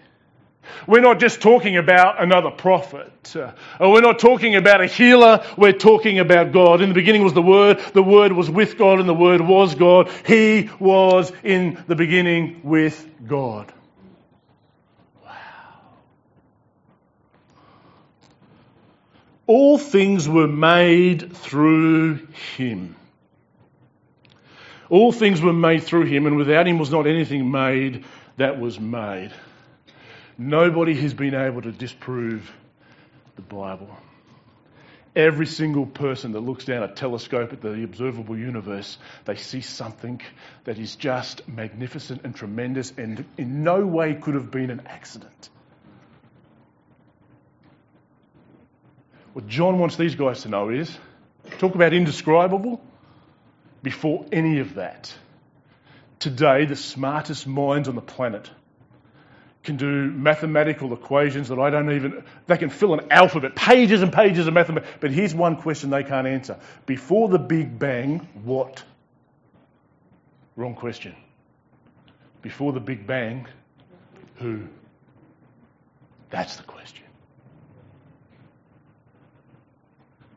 We're 0.86 1.00
not 1.00 1.20
just 1.20 1.40
talking 1.40 1.76
about 1.76 2.22
another 2.22 2.50
prophet. 2.50 3.36
Uh, 3.36 3.52
we're 3.80 4.00
not 4.00 4.18
talking 4.18 4.56
about 4.56 4.80
a 4.80 4.86
healer. 4.86 5.44
We're 5.56 5.72
talking 5.72 6.18
about 6.18 6.52
God. 6.52 6.80
In 6.80 6.88
the 6.88 6.94
beginning 6.94 7.22
was 7.22 7.34
the 7.34 7.42
Word. 7.42 7.78
The 7.92 8.02
Word 8.02 8.32
was 8.32 8.50
with 8.50 8.76
God 8.78 8.98
and 8.98 9.08
the 9.08 9.14
Word 9.14 9.40
was 9.40 9.74
God. 9.74 10.10
He 10.26 10.70
was 10.80 11.32
in 11.44 11.82
the 11.86 11.94
beginning 11.94 12.60
with 12.64 13.08
God. 13.26 13.72
Wow. 15.24 15.30
All 19.46 19.78
things 19.78 20.28
were 20.28 20.48
made 20.48 21.32
through 21.36 22.26
Him. 22.56 22.96
All 24.88 25.12
things 25.12 25.40
were 25.40 25.52
made 25.52 25.82
through 25.82 26.04
Him, 26.04 26.26
and 26.26 26.36
without 26.36 26.66
Him 26.68 26.78
was 26.78 26.92
not 26.92 27.06
anything 27.06 27.50
made 27.50 28.04
that 28.36 28.58
was 28.60 28.78
made. 28.78 29.32
Nobody 30.38 30.94
has 30.94 31.14
been 31.14 31.34
able 31.34 31.62
to 31.62 31.72
disprove 31.72 32.50
the 33.36 33.42
Bible. 33.42 33.88
Every 35.14 35.46
single 35.46 35.86
person 35.86 36.32
that 36.32 36.40
looks 36.40 36.66
down 36.66 36.82
a 36.82 36.92
telescope 36.92 37.54
at 37.54 37.62
the 37.62 37.82
observable 37.84 38.36
universe, 38.36 38.98
they 39.24 39.36
see 39.36 39.62
something 39.62 40.20
that 40.64 40.78
is 40.78 40.94
just 40.96 41.48
magnificent 41.48 42.22
and 42.24 42.36
tremendous 42.36 42.92
and 42.98 43.24
in 43.38 43.64
no 43.64 43.86
way 43.86 44.14
could 44.14 44.34
have 44.34 44.50
been 44.50 44.70
an 44.70 44.82
accident. 44.86 45.48
What 49.32 49.48
John 49.48 49.78
wants 49.78 49.96
these 49.96 50.14
guys 50.14 50.42
to 50.42 50.50
know 50.50 50.68
is 50.68 50.94
talk 51.58 51.74
about 51.74 51.94
indescribable 51.94 52.82
before 53.82 54.26
any 54.32 54.58
of 54.58 54.74
that 54.74 55.14
today, 56.18 56.66
the 56.66 56.76
smartest 56.76 57.46
minds 57.46 57.88
on 57.88 57.94
the 57.94 58.00
planet 58.00 58.50
can 59.66 59.76
do 59.76 60.10
mathematical 60.12 60.92
equations 60.92 61.48
that 61.48 61.58
I 61.58 61.70
don't 61.70 61.92
even, 61.92 62.24
they 62.46 62.56
can 62.56 62.70
fill 62.70 62.94
an 62.94 63.08
alphabet, 63.10 63.56
pages 63.56 64.00
and 64.00 64.12
pages 64.12 64.46
of 64.46 64.54
mathematics. 64.54 64.96
But 65.00 65.10
here's 65.10 65.34
one 65.34 65.56
question 65.56 65.90
they 65.90 66.04
can't 66.04 66.26
answer. 66.26 66.58
Before 66.86 67.28
the 67.28 67.38
Big 67.38 67.78
Bang, 67.78 68.28
what? 68.44 68.84
Wrong 70.54 70.74
question. 70.74 71.14
Before 72.42 72.72
the 72.72 72.80
Big 72.80 73.06
Bang, 73.06 73.48
who? 74.36 74.62
That's 76.30 76.56
the 76.56 76.62
question. 76.62 77.04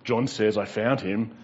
John 0.03 0.27
says, 0.27 0.57
I 0.57 0.65
found 0.65 1.01
him 1.01 1.35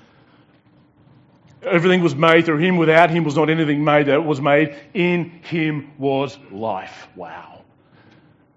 Everything 1.66 2.02
was 2.02 2.16
made 2.16 2.46
through 2.46 2.60
him. 2.60 2.78
Without 2.78 3.10
him 3.10 3.24
was 3.24 3.36
not 3.36 3.50
anything 3.50 3.84
made 3.84 4.08
that 4.08 4.24
was 4.24 4.40
made. 4.40 4.76
In 4.94 5.30
him 5.44 5.92
was 5.98 6.38
life. 6.52 7.08
Wow. 7.16 7.62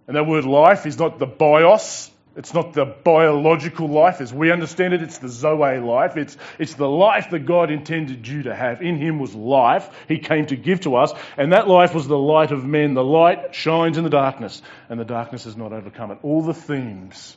And 0.06 0.16
that 0.16 0.26
word 0.26 0.44
life 0.44 0.86
is 0.86 0.98
not 0.98 1.18
the 1.18 1.26
bios. 1.26 2.10
It's 2.36 2.54
not 2.54 2.72
the 2.72 2.84
biological 2.84 3.88
life 3.88 4.20
as 4.20 4.32
we 4.32 4.52
understand 4.52 4.94
it. 4.94 5.02
It's 5.02 5.18
the 5.18 5.28
Zoe 5.28 5.80
life. 5.80 6.16
It's, 6.16 6.36
it's 6.58 6.74
the 6.74 6.88
life 6.88 7.30
that 7.30 7.40
God 7.40 7.72
intended 7.72 8.28
you 8.28 8.44
to 8.44 8.54
have. 8.54 8.80
In 8.80 8.96
him 8.96 9.18
was 9.18 9.34
life. 9.34 9.90
He 10.06 10.18
came 10.18 10.46
to 10.46 10.56
give 10.56 10.82
to 10.82 10.94
us. 10.94 11.12
And 11.36 11.52
that 11.52 11.66
life 11.66 11.94
was 11.94 12.06
the 12.06 12.16
light 12.16 12.52
of 12.52 12.64
men. 12.64 12.94
The 12.94 13.02
light 13.02 13.56
shines 13.56 13.98
in 13.98 14.04
the 14.04 14.10
darkness. 14.10 14.62
And 14.88 15.00
the 15.00 15.04
darkness 15.04 15.44
has 15.44 15.56
not 15.56 15.72
overcome 15.72 16.12
it. 16.12 16.18
All 16.22 16.42
the 16.42 16.54
themes 16.54 17.36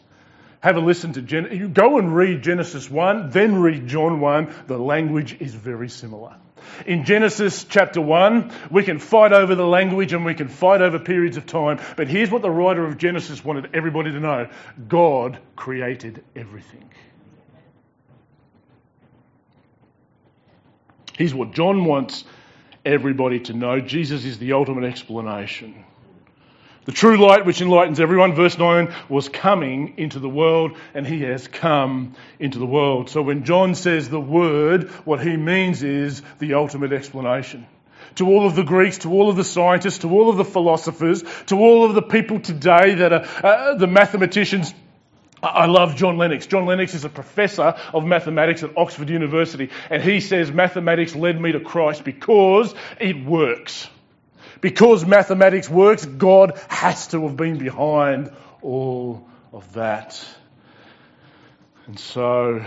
have 0.62 0.78
a 0.78 0.80
listen 0.80 1.14
to 1.14 1.22
Gen- 1.22 1.50
you 1.52 1.68
go 1.68 1.98
and 1.98 2.16
read 2.16 2.44
Genesis 2.44 2.90
1, 2.90 3.32
then 3.32 3.62
read 3.62 3.88
John 3.88 4.20
1. 4.20 4.54
The 4.68 4.78
language 4.78 5.36
is 5.40 5.54
very 5.54 5.90
similar. 5.90 6.36
In 6.86 7.04
Genesis 7.04 7.64
chapter 7.64 8.00
1, 8.00 8.52
we 8.70 8.84
can 8.84 9.00
fight 9.00 9.34
over 9.34 9.56
the 9.56 9.66
language 9.66 10.14
and 10.14 10.24
we 10.24 10.36
can 10.36 10.48
fight 10.48 10.82
over 10.82 11.00
periods 11.00 11.38
of 11.38 11.46
time. 11.46 11.80
But 11.98 12.08
here's 12.08 12.30
what 12.30 12.44
the 12.44 12.52
writer 12.52 12.86
of 12.86 12.98
Genesis 12.98 13.44
wanted 13.44 13.72
everybody 13.74 14.12
to 14.12 14.20
know 14.20 14.50
God 14.88 15.40
created 15.56 16.24
everything. 16.36 16.90
Here's 21.18 21.34
what 21.34 21.54
John 21.54 21.86
wants 21.86 22.24
everybody 22.86 23.40
to 23.42 23.54
know 23.54 23.80
Jesus 23.80 24.26
is 24.26 24.38
the 24.38 24.54
ultimate 24.54 24.86
explanation. 24.86 25.86
The 26.84 26.92
true 26.92 27.18
light 27.18 27.46
which 27.46 27.62
enlightens 27.62 28.00
everyone, 28.00 28.34
verse 28.34 28.58
9, 28.58 28.92
was 29.08 29.30
coming 29.30 29.94
into 29.98 30.18
the 30.18 30.30
world 30.30 30.76
and 30.96 31.06
he 31.06 31.22
has 31.22 31.48
come 31.48 32.16
into 32.40 32.58
the 32.58 32.66
world. 32.66 33.12
So 33.12 33.22
when 33.22 33.44
John 33.44 33.76
says 33.76 34.10
the 34.10 34.20
word, 34.20 34.90
what 35.06 35.22
he 35.22 35.38
means 35.38 35.84
is 35.84 36.24
the 36.40 36.56
ultimate 36.56 36.92
explanation. 36.92 37.68
To 38.16 38.26
all 38.26 38.48
of 38.48 38.56
the 38.56 38.64
Greeks, 38.64 38.98
to 39.00 39.12
all 39.12 39.30
of 39.30 39.36
the 39.36 39.44
scientists, 39.44 40.00
to 40.00 40.10
all 40.10 40.32
of 40.32 40.38
the 40.38 40.44
philosophers, 40.44 41.24
to 41.46 41.56
all 41.58 41.86
of 41.86 41.94
the 41.94 42.02
people 42.02 42.40
today 42.40 42.96
that 42.96 43.14
are 43.14 43.26
uh, 43.46 43.76
the 43.76 43.86
mathematicians, 43.88 44.74
I 45.44 45.68
love 45.68 45.96
John 45.98 46.18
Lennox. 46.18 46.48
John 46.48 46.66
Lennox 46.66 46.96
is 46.96 47.06
a 47.06 47.10
professor 47.10 47.76
of 47.94 48.06
mathematics 48.06 48.64
at 48.64 48.76
Oxford 48.76 49.10
University, 49.10 49.70
and 49.92 50.02
he 50.02 50.20
says 50.20 50.52
mathematics 50.52 51.16
led 51.16 51.40
me 51.40 51.52
to 51.52 51.60
Christ 51.60 52.04
because 52.04 52.74
it 53.00 53.24
works. 53.24 53.88
Because 54.62 55.06
mathematics 55.06 55.68
works, 55.70 56.06
God 56.06 56.60
has 56.70 57.08
to 57.08 57.24
have 57.28 57.36
been 57.36 57.58
behind 57.58 58.32
all 58.62 59.28
of 59.52 59.74
that. 59.74 60.24
And 61.88 62.00
so 62.00 62.66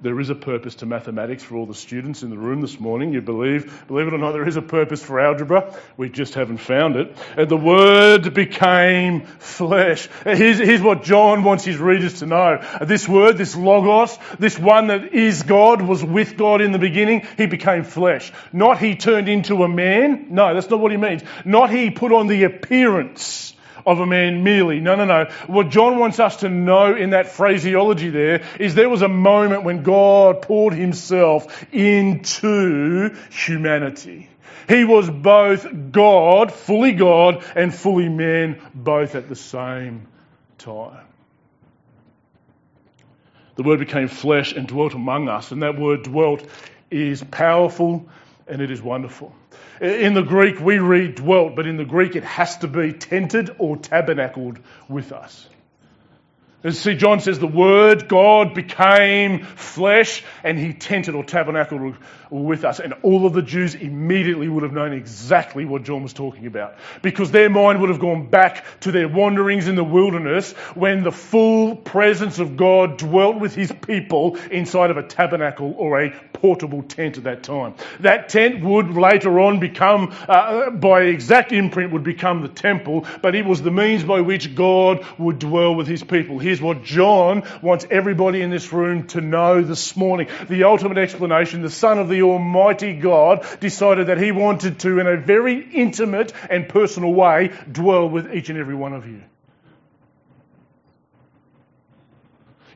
there 0.00 0.20
is 0.20 0.30
a 0.30 0.34
purpose 0.34 0.76
to 0.76 0.86
mathematics 0.86 1.42
for 1.42 1.56
all 1.56 1.66
the 1.66 1.74
students 1.74 2.22
in 2.22 2.30
the 2.30 2.38
room 2.38 2.60
this 2.60 2.78
morning. 2.78 3.12
You 3.12 3.20
believe, 3.20 3.84
believe 3.88 4.06
it 4.06 4.14
or 4.14 4.18
not, 4.18 4.30
there 4.30 4.46
is 4.46 4.56
a 4.56 4.62
purpose 4.62 5.02
for 5.02 5.18
algebra. 5.18 5.74
We 5.96 6.08
just 6.08 6.34
haven't 6.34 6.58
found 6.58 6.94
it. 6.94 7.16
And 7.36 7.48
the 7.48 7.56
Word 7.56 8.32
became 8.32 9.26
flesh. 9.26 10.08
Uh, 10.24 10.36
here's, 10.36 10.58
here's 10.58 10.82
what 10.82 11.02
John 11.02 11.42
wants 11.42 11.64
his 11.64 11.78
readers 11.78 12.20
to 12.20 12.26
know. 12.26 12.60
Uh, 12.62 12.84
this 12.84 13.08
Word, 13.08 13.38
this 13.38 13.56
Logos, 13.56 14.16
this 14.38 14.56
one 14.56 14.86
that 14.86 15.12
is 15.14 15.42
God, 15.42 15.82
was 15.82 16.04
with 16.04 16.36
God 16.36 16.60
in 16.60 16.70
the 16.70 16.78
beginning. 16.78 17.26
He 17.36 17.46
became 17.46 17.82
flesh. 17.82 18.32
Not 18.52 18.78
he 18.78 18.94
turned 18.94 19.28
into 19.28 19.64
a 19.64 19.68
man. 19.68 20.26
No, 20.30 20.54
that's 20.54 20.70
not 20.70 20.78
what 20.78 20.92
he 20.92 20.96
means. 20.96 21.22
Not 21.44 21.70
he 21.70 21.90
put 21.90 22.12
on 22.12 22.28
the 22.28 22.44
appearance 22.44 23.52
of 23.86 24.00
a 24.00 24.06
man 24.06 24.44
merely. 24.44 24.80
No, 24.80 24.94
no, 24.94 25.04
no. 25.04 25.30
What 25.46 25.70
John 25.70 25.98
wants 25.98 26.20
us 26.20 26.36
to 26.36 26.48
know 26.48 26.94
in 26.94 27.10
that 27.10 27.28
phraseology 27.28 28.10
there 28.10 28.44
is 28.58 28.74
there 28.74 28.88
was 28.88 29.02
a 29.02 29.08
moment 29.08 29.64
when 29.64 29.82
God 29.82 30.42
poured 30.42 30.74
himself 30.74 31.64
into 31.72 33.14
humanity. 33.30 34.28
He 34.68 34.84
was 34.84 35.08
both 35.08 35.66
God, 35.92 36.52
fully 36.52 36.92
God, 36.92 37.42
and 37.56 37.74
fully 37.74 38.08
man, 38.08 38.60
both 38.74 39.14
at 39.14 39.28
the 39.28 39.36
same 39.36 40.06
time. 40.58 41.06
The 43.56 43.62
Word 43.62 43.80
became 43.80 44.08
flesh 44.08 44.52
and 44.52 44.68
dwelt 44.68 44.94
among 44.94 45.28
us, 45.28 45.50
and 45.50 45.62
that 45.62 45.78
word 45.78 46.04
dwelt 46.04 46.46
is 46.90 47.24
powerful 47.24 48.08
and 48.46 48.62
it 48.62 48.70
is 48.70 48.80
wonderful. 48.80 49.34
In 49.80 50.14
the 50.14 50.22
Greek, 50.22 50.60
we 50.60 50.78
read 50.78 51.16
dwelt, 51.16 51.54
but 51.54 51.66
in 51.66 51.76
the 51.76 51.84
Greek, 51.84 52.16
it 52.16 52.24
has 52.24 52.58
to 52.58 52.68
be 52.68 52.92
tented 52.92 53.54
or 53.58 53.76
tabernacled 53.76 54.58
with 54.88 55.12
us. 55.12 55.48
See, 56.68 56.96
John 56.96 57.20
says 57.20 57.38
the 57.38 57.46
Word, 57.46 58.08
God, 58.08 58.52
became 58.52 59.44
flesh 59.44 60.24
and 60.42 60.58
he 60.58 60.72
tented 60.72 61.14
or 61.14 61.22
tabernacled 61.22 61.94
with 62.30 62.64
us. 62.64 62.80
And 62.80 62.94
all 63.02 63.26
of 63.26 63.32
the 63.32 63.42
Jews 63.42 63.76
immediately 63.76 64.48
would 64.48 64.64
have 64.64 64.72
known 64.72 64.92
exactly 64.92 65.64
what 65.64 65.84
John 65.84 66.02
was 66.02 66.12
talking 66.12 66.46
about. 66.46 66.74
Because 67.00 67.30
their 67.30 67.48
mind 67.48 67.80
would 67.80 67.90
have 67.90 68.00
gone 68.00 68.26
back 68.26 68.64
to 68.80 68.90
their 68.90 69.06
wanderings 69.06 69.68
in 69.68 69.76
the 69.76 69.84
wilderness 69.84 70.50
when 70.74 71.04
the 71.04 71.12
full 71.12 71.76
presence 71.76 72.40
of 72.40 72.56
God 72.56 72.98
dwelt 72.98 73.38
with 73.38 73.54
his 73.54 73.70
people 73.70 74.36
inside 74.50 74.90
of 74.90 74.96
a 74.96 75.04
tabernacle 75.04 75.76
or 75.78 76.02
a 76.02 76.10
portable 76.40 76.82
tent 76.82 77.18
at 77.18 77.24
that 77.24 77.42
time. 77.42 77.74
That 78.00 78.28
tent 78.28 78.64
would 78.64 78.90
later 78.90 79.40
on 79.40 79.60
become, 79.60 80.14
uh, 80.28 80.70
by 80.70 81.02
exact 81.02 81.52
imprint, 81.52 81.92
would 81.92 82.04
become 82.04 82.42
the 82.42 82.48
temple, 82.48 83.06
but 83.22 83.34
it 83.34 83.44
was 83.44 83.62
the 83.62 83.70
means 83.70 84.04
by 84.04 84.20
which 84.20 84.54
God 84.54 85.04
would 85.18 85.38
dwell 85.38 85.74
with 85.74 85.86
his 85.86 86.02
people. 86.02 86.38
Here's 86.38 86.60
what 86.60 86.84
John 86.84 87.42
wants 87.62 87.86
everybody 87.90 88.40
in 88.42 88.50
this 88.50 88.72
room 88.72 89.06
to 89.08 89.20
know 89.20 89.62
this 89.62 89.96
morning. 89.96 90.28
The 90.48 90.64
ultimate 90.64 90.98
explanation, 90.98 91.62
the 91.62 91.70
Son 91.70 91.98
of 91.98 92.08
the 92.08 92.22
Almighty 92.22 92.94
God 92.94 93.46
decided 93.60 94.08
that 94.08 94.18
he 94.18 94.32
wanted 94.32 94.80
to, 94.80 94.98
in 94.98 95.06
a 95.06 95.16
very 95.16 95.58
intimate 95.58 96.32
and 96.50 96.68
personal 96.68 97.12
way, 97.12 97.52
dwell 97.70 98.08
with 98.08 98.32
each 98.34 98.48
and 98.50 98.58
every 98.58 98.74
one 98.74 98.92
of 98.92 99.06
you. 99.06 99.22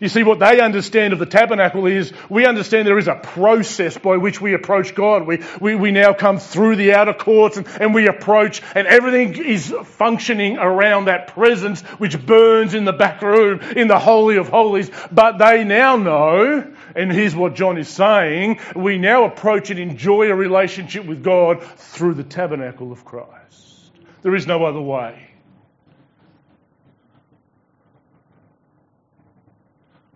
You 0.03 0.09
see, 0.09 0.25
what 0.25 0.41
they 0.41 0.61
understand 0.61 1.13
of 1.13 1.21
the 1.21 1.27
tabernacle 1.27 1.87
is 1.87 2.13
we 2.29 2.45
understand 2.45 2.89
there 2.89 2.99
is 2.99 3.07
a 3.07 3.15
process 3.15 3.97
by 3.97 4.17
which 4.17 4.41
we 4.41 4.53
approach 4.53 4.97
God. 4.97 5.29
We, 5.29 5.45
we, 5.61 5.77
we 5.77 5.93
now 5.93 6.13
come 6.13 6.41
through 6.41 6.75
the 6.75 6.95
outer 6.95 7.15
courts 7.15 7.57
and, 7.57 7.69
and 7.81 7.95
we 7.95 8.09
approach, 8.09 8.63
and 8.75 8.89
everything 8.89 9.37
is 9.37 9.73
functioning 9.85 10.59
around 10.59 11.05
that 11.05 11.29
presence 11.29 11.83
which 11.99 12.27
burns 12.27 12.75
in 12.75 12.85
the 12.85 12.93
back 12.93 13.23
room, 13.23 13.61
in 13.61 13.87
the 13.87 14.01
Holy 14.01 14.39
of 14.39 14.49
Holies. 14.49 14.91
But 15.13 15.39
they 15.39 15.63
now 15.63 15.95
know, 15.97 16.75
and 16.97 17.13
here's 17.13 17.37
what 17.37 17.55
John 17.55 17.79
is 17.79 17.87
saying, 17.87 18.59
we 18.75 18.99
now 18.99 19.23
approach 19.23 19.71
and 19.71 19.79
enjoy 19.79 20.33
a 20.33 20.35
relationship 20.35 21.07
with 21.07 21.23
God 21.23 21.63
through 21.63 22.15
the 22.15 22.25
tabernacle 22.25 22.91
of 22.91 23.05
Christ. 23.05 23.93
There 24.23 24.35
is 24.35 24.49
no 24.49 24.65
other 24.65 24.81
way. 24.81 25.32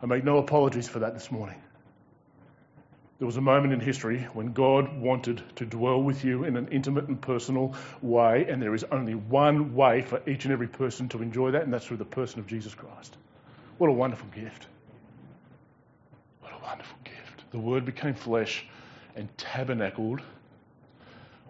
I 0.03 0.07
make 0.07 0.25
no 0.25 0.39
apologies 0.39 0.89
for 0.89 0.99
that 1.01 1.15
this 1.15 1.31
morning. 1.31 1.61
There 3.19 3.27
was 3.27 3.39
a 3.39 3.41
moment 3.41 3.73
in 3.73 3.81
history 3.81 4.27
when 4.35 4.53
God 4.53 4.99
wanted 4.99 5.43
to 5.57 5.65
dwell 5.65 6.03
with 6.03 6.23
you 6.23 6.45
in 6.45 6.57
an 6.57 6.69
intimate 6.69 7.09
and 7.09 7.19
personal 7.19 7.75
way, 8.03 8.47
and 8.47 8.61
there 8.61 8.75
is 8.75 8.85
only 8.85 9.15
one 9.15 9.75
way 9.75 10.03
for 10.03 10.21
each 10.29 10.45
and 10.45 10.53
every 10.53 10.69
person 10.69 11.09
to 11.11 11.23
enjoy 11.23 11.53
that, 11.53 11.63
and 11.63 11.73
that's 11.73 11.87
through 11.87 11.97
the 11.97 12.05
person 12.05 12.41
of 12.41 12.47
Jesus 12.47 12.75
Christ. 12.75 13.17
What 13.79 13.89
a 13.89 13.93
wonderful 13.93 14.29
gift. 14.35 14.67
What 16.43 16.53
a 16.53 16.63
wonderful 16.63 16.99
gift. 17.05 17.51
The 17.51 17.59
Word 17.59 17.87
became 17.87 18.15
flesh 18.15 18.67
and 19.15 19.35
tabernacled 19.39 20.21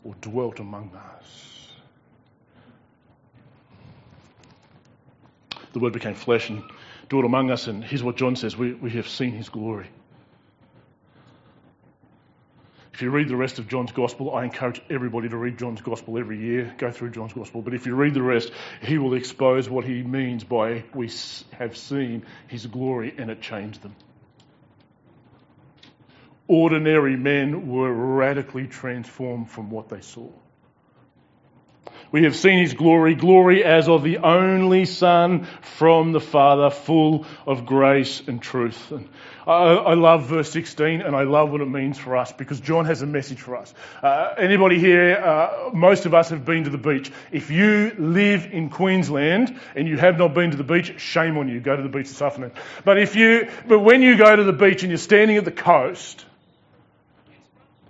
or 0.05 0.15
dwelt 0.21 0.61
among 0.61 0.93
us. 0.95 1.56
The 5.77 5.81
Word 5.81 5.93
became 5.93 6.15
flesh 6.15 6.49
and 6.49 6.63
dwelt 7.11 7.27
among 7.27 7.51
us, 7.51 7.67
and 7.67 7.85
here's 7.85 8.03
what 8.03 8.17
John 8.17 8.35
says 8.35 8.57
we, 8.57 8.73
we 8.73 8.93
have 8.93 9.07
seen 9.07 9.33
his 9.33 9.51
glory. 9.51 9.89
If 12.95 13.03
you 13.03 13.11
read 13.11 13.29
the 13.29 13.37
rest 13.37 13.59
of 13.59 13.69
John's 13.69 13.93
Gospel, 13.93 14.35
I 14.35 14.45
encourage 14.45 14.81
everybody 14.89 15.29
to 15.29 15.37
read 15.37 15.59
John's 15.59 15.83
Gospel 15.83 16.17
every 16.17 16.39
year, 16.39 16.75
go 16.79 16.91
through 16.91 17.11
John's 17.11 17.35
Gospel. 17.35 17.61
But 17.61 17.75
if 17.75 17.85
you 17.85 17.95
read 17.95 18.15
the 18.15 18.23
rest, 18.23 18.53
he 18.81 18.97
will 18.97 19.13
expose 19.13 19.69
what 19.69 19.85
he 19.85 20.03
means 20.03 20.45
by 20.45 20.85
we 20.95 21.11
have 21.59 21.77
seen 21.77 22.25
his 22.49 22.67
glory 22.67 23.15
and 23.19 23.31
it 23.31 23.43
changed 23.43 23.83
them. 23.83 23.95
Ordinary 26.49 27.17
men 27.17 27.69
were 27.69 27.93
radically 27.93 28.67
transformed 28.67 29.51
from 29.51 29.69
what 29.69 29.91
they 29.91 30.01
saw. 30.01 30.31
We 32.13 32.25
have 32.25 32.37
seen 32.37 32.59
his 32.61 32.75
glory, 32.75 33.15
glory 33.15 33.65
as 33.65 33.89
of 33.89 34.03
the 34.03 34.19
only 34.19 34.85
Son 34.85 35.47
from 35.61 36.13
the 36.13 36.21
Father, 36.21 36.71
full 36.71 37.27
of 37.47 37.67
grace 37.67 38.23
and 38.27 38.41
truth. 38.41 38.91
And 38.93 39.09
I, 39.47 39.53
I 39.53 39.95
love 39.95 40.27
verse 40.27 40.51
16 40.51 41.03
and 41.03 41.15
I 41.15 41.23
love 41.23 41.51
what 41.51 41.61
it 41.61 41.69
means 41.69 41.99
for 41.99 42.17
us 42.17 42.33
because 42.33 42.61
John 42.61 42.85
has 42.87 43.03
a 43.03 43.07
message 43.07 43.41
for 43.41 43.57
us. 43.57 43.73
Uh, 44.03 44.35
anybody 44.39 44.79
here, 44.79 45.17
uh, 45.17 45.71
most 45.73 46.07
of 46.07 46.15
us 46.15 46.31
have 46.31 46.45
been 46.45 46.65
to 46.65 46.71
the 46.71 46.79
beach. 46.79 47.13
If 47.31 47.51
you 47.51 47.93
live 47.97 48.47
in 48.53 48.71
Queensland 48.71 49.59
and 49.75 49.87
you 49.87 49.99
have 49.99 50.19
not 50.19 50.35
been 50.35 50.51
to 50.51 50.57
the 50.57 50.65
beach, 50.65 51.01
shame 51.01 51.39
on 51.39 51.49
you. 51.49 51.61
Go 51.61 51.77
to 51.77 51.83
the 51.83 51.89
beach 51.89 52.09
this 52.09 52.23
afternoon. 52.23 52.53
But 52.85 52.99
if 52.99 53.15
you, 53.15 53.49
but 53.69 53.81
when 53.81 54.03
you 54.03 54.17
go 54.17 54.35
to 54.35 54.45
the 54.45 54.53
beach 54.53 54.83
and 54.83 54.91
you're 54.91 54.99
standing 54.99 55.37
at 55.37 55.45
the 55.45 55.53
coast, 55.53 56.25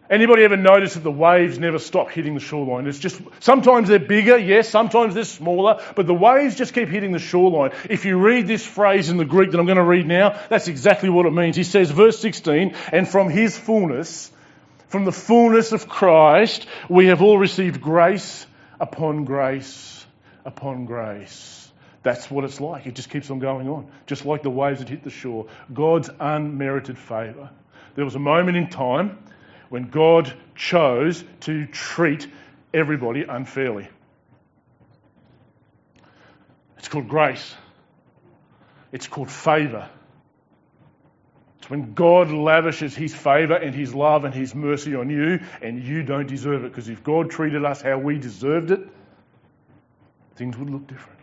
Anybody 0.08 0.44
ever 0.44 0.56
notice 0.56 0.94
that 0.94 1.02
the 1.02 1.10
waves 1.10 1.58
never 1.58 1.78
stop 1.78 2.10
hitting 2.10 2.34
the 2.34 2.40
shoreline? 2.40 2.86
It's 2.86 2.98
just, 2.98 3.20
sometimes 3.40 3.88
they're 3.88 3.98
bigger, 3.98 4.36
yes, 4.36 4.68
sometimes 4.68 5.14
they're 5.14 5.24
smaller, 5.24 5.82
but 5.94 6.06
the 6.06 6.14
waves 6.14 6.54
just 6.54 6.74
keep 6.74 6.88
hitting 6.88 7.12
the 7.12 7.18
shoreline. 7.18 7.72
If 7.90 8.04
you 8.04 8.18
read 8.18 8.46
this 8.46 8.64
phrase 8.64 9.08
in 9.08 9.16
the 9.16 9.24
Greek 9.24 9.50
that 9.50 9.58
I'm 9.58 9.66
going 9.66 9.78
to 9.78 9.84
read 9.84 10.06
now, 10.06 10.40
that's 10.48 10.68
exactly 10.68 11.08
what 11.08 11.26
it 11.26 11.32
means. 11.32 11.56
He 11.56 11.64
says, 11.64 11.90
verse 11.90 12.18
16, 12.20 12.74
and 12.92 13.08
from 13.08 13.30
his 13.30 13.58
fullness, 13.58 14.30
from 14.88 15.04
the 15.04 15.12
fullness 15.12 15.72
of 15.72 15.88
Christ, 15.88 16.66
we 16.88 17.06
have 17.06 17.22
all 17.22 17.38
received 17.38 17.80
grace 17.80 18.46
upon 18.78 19.24
grace 19.24 19.96
upon 20.46 20.86
grace. 20.86 21.70
That's 22.02 22.30
what 22.30 22.44
it's 22.44 22.60
like. 22.60 22.86
It 22.86 22.94
just 22.94 23.10
keeps 23.10 23.30
on 23.30 23.40
going 23.40 23.68
on. 23.68 23.88
Just 24.06 24.24
like 24.24 24.42
the 24.42 24.50
waves 24.50 24.78
that 24.78 24.88
hit 24.88 25.02
the 25.02 25.10
shore. 25.10 25.46
God's 25.74 26.08
unmerited 26.20 26.96
favour. 26.96 27.50
There 27.96 28.04
was 28.04 28.14
a 28.14 28.20
moment 28.20 28.56
in 28.56 28.70
time 28.70 29.18
when 29.68 29.88
God 29.88 30.33
chose 30.55 31.24
to 31.40 31.66
treat 31.66 32.26
everybody 32.72 33.22
unfairly. 33.22 33.88
It's 36.79 36.88
called 36.88 37.09
grace. 37.09 37.55
It's 38.92 39.07
called 39.07 39.31
favour. 39.31 39.88
It's 41.59 41.70
when 41.70 41.94
God 41.94 42.31
lavishes 42.31 42.94
His 42.94 43.14
favour 43.14 43.57
and 43.57 43.74
His 43.74 43.94
love 43.94 44.24
and 44.24 44.33
His 44.33 44.55
mercy 44.55 44.94
on 44.94 45.11
you 45.11 45.40
and 45.61 45.83
you 45.83 46.02
don't 46.02 46.29
deserve 46.29 46.64
it. 46.64 46.68
Because 46.68 46.88
if 46.88 47.02
God 47.02 47.31
treated 47.31 47.64
us 47.64 47.83
how 47.83 47.98
we 47.98 48.18
deserved 48.18 48.70
it, 48.70 48.87
things 50.37 50.57
would 50.57 50.70
look 50.70 50.87
different. 50.87 51.15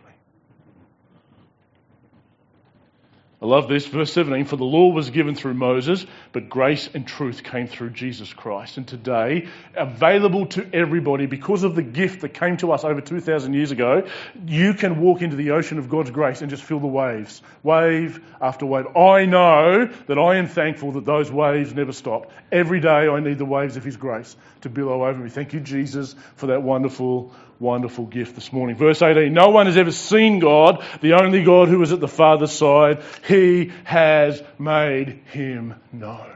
I 3.44 3.46
love 3.46 3.68
this, 3.68 3.86
verse 3.86 4.10
17. 4.14 4.46
For 4.46 4.56
the 4.56 4.64
law 4.64 4.88
was 4.90 5.10
given 5.10 5.34
through 5.34 5.52
Moses, 5.52 6.06
but 6.32 6.48
grace 6.48 6.88
and 6.94 7.06
truth 7.06 7.44
came 7.44 7.66
through 7.66 7.90
Jesus 7.90 8.32
Christ. 8.32 8.78
And 8.78 8.88
today, 8.88 9.48
available 9.74 10.46
to 10.46 10.66
everybody 10.72 11.26
because 11.26 11.62
of 11.62 11.74
the 11.74 11.82
gift 11.82 12.22
that 12.22 12.30
came 12.30 12.56
to 12.56 12.72
us 12.72 12.84
over 12.84 13.02
2,000 13.02 13.52
years 13.52 13.70
ago, 13.70 14.08
you 14.46 14.72
can 14.72 14.98
walk 14.98 15.20
into 15.20 15.36
the 15.36 15.50
ocean 15.50 15.76
of 15.76 15.90
God's 15.90 16.10
grace 16.10 16.40
and 16.40 16.48
just 16.48 16.62
feel 16.62 16.80
the 16.80 16.86
waves, 16.86 17.42
wave 17.62 18.18
after 18.40 18.64
wave. 18.64 18.86
I 18.96 19.26
know 19.26 19.90
that 20.06 20.18
I 20.18 20.36
am 20.36 20.46
thankful 20.46 20.92
that 20.92 21.04
those 21.04 21.30
waves 21.30 21.74
never 21.74 21.92
stop. 21.92 22.32
Every 22.50 22.80
day 22.80 23.08
I 23.08 23.20
need 23.20 23.36
the 23.36 23.44
waves 23.44 23.76
of 23.76 23.84
His 23.84 23.98
grace 23.98 24.34
to 24.62 24.70
billow 24.70 25.04
over 25.04 25.22
me. 25.22 25.28
Thank 25.28 25.52
you, 25.52 25.60
Jesus, 25.60 26.16
for 26.36 26.46
that 26.46 26.62
wonderful 26.62 27.34
wonderful 27.60 28.06
gift 28.06 28.34
this 28.34 28.52
morning. 28.52 28.76
Verse 28.76 29.02
18 29.02 29.32
No 29.32 29.48
one 29.50 29.66
has 29.66 29.76
ever 29.76 29.92
seen 29.92 30.38
God, 30.38 30.84
the 31.00 31.14
only 31.14 31.42
God 31.42 31.68
who 31.68 31.80
is 31.82 31.92
at 31.92 32.00
the 32.00 32.08
Father's 32.08 32.52
side. 32.52 33.02
He 33.26 33.72
has 33.84 34.42
made 34.58 35.20
him 35.26 35.74
known. 35.92 36.34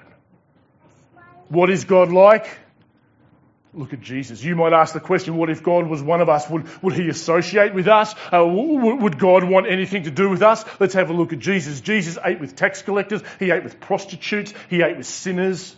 What 1.49 1.71
is 1.71 1.85
God 1.85 2.13
like? 2.13 2.59
Look 3.75 3.93
at 3.93 4.01
Jesus. 4.01 4.43
You 4.43 4.57
might 4.57 4.73
ask 4.73 4.95
the 4.95 5.01
question, 5.01 5.37
what 5.37 5.51
if 5.51 5.63
God 5.63 5.87
was 5.87 6.03
one 6.03 6.21
of 6.21 6.29
us? 6.29 6.49
Would, 6.49 6.83
would 6.83 6.95
he 6.95 7.09
associate 7.09 7.75
with 7.75 7.87
us? 7.87 8.15
Uh, 8.33 8.45
would 8.47 9.19
God 9.19 9.45
want 9.45 9.67
anything 9.67 10.05
to 10.05 10.11
do 10.11 10.31
with 10.31 10.43
us? 10.43 10.65
Let's 10.81 10.95
have 10.95 11.11
a 11.11 11.13
look 11.13 11.33
at 11.33 11.39
Jesus. 11.39 11.81
Jesus 11.81 12.19
ate 12.25 12.41
with 12.41 12.57
tax 12.57 12.83
collectors. 12.83 13.23
He 13.39 13.51
ate 13.51 13.65
with 13.65 13.79
prostitutes. 13.79 14.55
He 14.71 14.83
ate 14.83 14.97
with 14.97 15.07
sinners. 15.07 15.77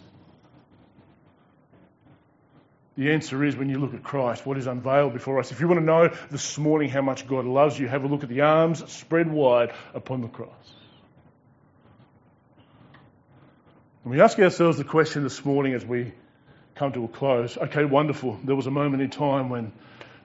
The 3.00 3.12
answer 3.12 3.42
is 3.42 3.56
when 3.56 3.70
you 3.70 3.78
look 3.78 3.94
at 3.94 4.02
Christ, 4.02 4.44
what 4.44 4.58
is 4.58 4.66
unveiled 4.66 5.14
before 5.14 5.40
us. 5.40 5.50
If 5.52 5.58
you 5.58 5.68
want 5.68 5.80
to 5.80 5.86
know 5.86 6.10
this 6.30 6.58
morning 6.58 6.90
how 6.90 7.00
much 7.00 7.26
God 7.26 7.46
loves 7.46 7.78
you, 7.78 7.88
have 7.88 8.04
a 8.04 8.06
look 8.06 8.24
at 8.24 8.28
the 8.28 8.42
arms 8.42 8.92
spread 8.92 9.32
wide 9.32 9.72
upon 9.94 10.20
the 10.20 10.28
cross. 10.28 10.74
And 14.04 14.12
we 14.12 14.20
ask 14.20 14.38
ourselves 14.38 14.76
the 14.76 14.84
question 14.84 15.22
this 15.22 15.42
morning 15.46 15.72
as 15.72 15.82
we 15.82 16.12
come 16.74 16.92
to 16.92 17.04
a 17.04 17.08
close. 17.08 17.56
Okay, 17.56 17.86
wonderful. 17.86 18.38
There 18.44 18.54
was 18.54 18.66
a 18.66 18.70
moment 18.70 19.02
in 19.02 19.08
time 19.08 19.48
when 19.48 19.72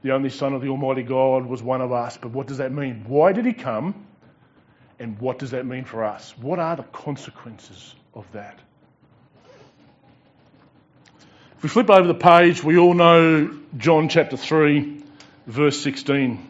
the 0.01 0.11
only 0.11 0.29
Son 0.29 0.51
of 0.51 0.61
the 0.61 0.67
Almighty 0.67 1.03
God 1.03 1.45
was 1.45 1.63
one 1.63 1.79
of 1.79 1.93
us, 1.93 2.17
but 2.17 2.31
what 2.31 2.45
does 2.45 2.57
that 2.57 2.73
mean? 2.73 3.05
Why 3.07 3.31
did 3.31 3.45
He 3.45 3.53
come? 3.53 4.05
And 4.99 5.17
what 5.21 5.39
does 5.39 5.51
that 5.51 5.65
mean 5.65 5.85
for 5.85 6.03
us? 6.03 6.37
What 6.37 6.59
are 6.59 6.75
the 6.75 6.83
consequences 6.83 7.95
of 8.13 8.29
that? 8.33 8.59
We 11.65 11.69
flip 11.69 11.89
over 11.89 12.07
the 12.07 12.13
page, 12.13 12.63
we 12.63 12.77
all 12.77 12.93
know 12.93 13.49
John 13.75 14.07
chapter 14.07 14.37
3, 14.37 15.01
verse 15.47 15.81
16. 15.81 16.47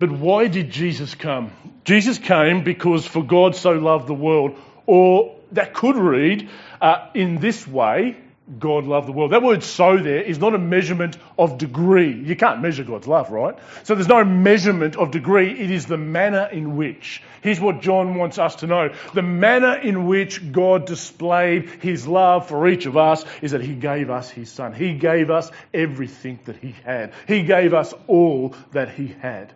But 0.00 0.10
why 0.10 0.48
did 0.48 0.70
Jesus 0.70 1.14
come? 1.14 1.52
Jesus 1.84 2.18
came 2.18 2.64
because 2.64 3.06
for 3.06 3.22
God 3.22 3.54
so 3.54 3.74
loved 3.74 4.08
the 4.08 4.12
world, 4.12 4.58
or 4.86 5.36
that 5.52 5.72
could 5.72 5.94
read 5.94 6.50
uh, 6.80 7.10
in 7.14 7.38
this 7.38 7.64
way 7.64 8.16
God 8.58 8.84
loved 8.84 9.08
the 9.08 9.12
world. 9.12 9.32
That 9.32 9.42
word 9.42 9.62
so 9.62 9.98
there 9.98 10.22
is 10.22 10.38
not 10.38 10.54
a 10.54 10.58
measurement 10.58 11.16
of 11.38 11.58
degree. 11.58 12.12
You 12.12 12.36
can't 12.36 12.60
measure 12.60 12.84
God's 12.84 13.06
love, 13.06 13.30
right? 13.30 13.56
So 13.84 13.94
there's 13.94 14.08
no 14.08 14.24
measurement 14.24 14.96
of 14.96 15.10
degree. 15.10 15.52
It 15.52 15.70
is 15.70 15.86
the 15.86 15.96
manner 15.96 16.48
in 16.50 16.76
which. 16.76 17.22
Here's 17.42 17.60
what 17.60 17.80
John 17.80 18.16
wants 18.16 18.38
us 18.38 18.56
to 18.56 18.66
know. 18.66 18.94
The 19.14 19.22
manner 19.22 19.74
in 19.74 20.06
which 20.06 20.52
God 20.52 20.86
displayed 20.86 21.68
his 21.80 22.06
love 22.06 22.48
for 22.48 22.68
each 22.68 22.86
of 22.86 22.96
us 22.96 23.24
is 23.40 23.52
that 23.52 23.62
he 23.62 23.74
gave 23.74 24.10
us 24.10 24.30
his 24.30 24.50
son. 24.50 24.72
He 24.72 24.94
gave 24.94 25.30
us 25.30 25.50
everything 25.72 26.38
that 26.44 26.56
he 26.56 26.74
had. 26.84 27.12
He 27.26 27.42
gave 27.42 27.74
us 27.74 27.94
all 28.06 28.54
that 28.72 28.90
he 28.90 29.08
had. 29.08 29.52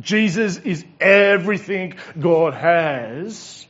Jesus 0.00 0.58
is 0.58 0.84
everything 1.00 1.94
God 2.18 2.54
has. 2.54 3.66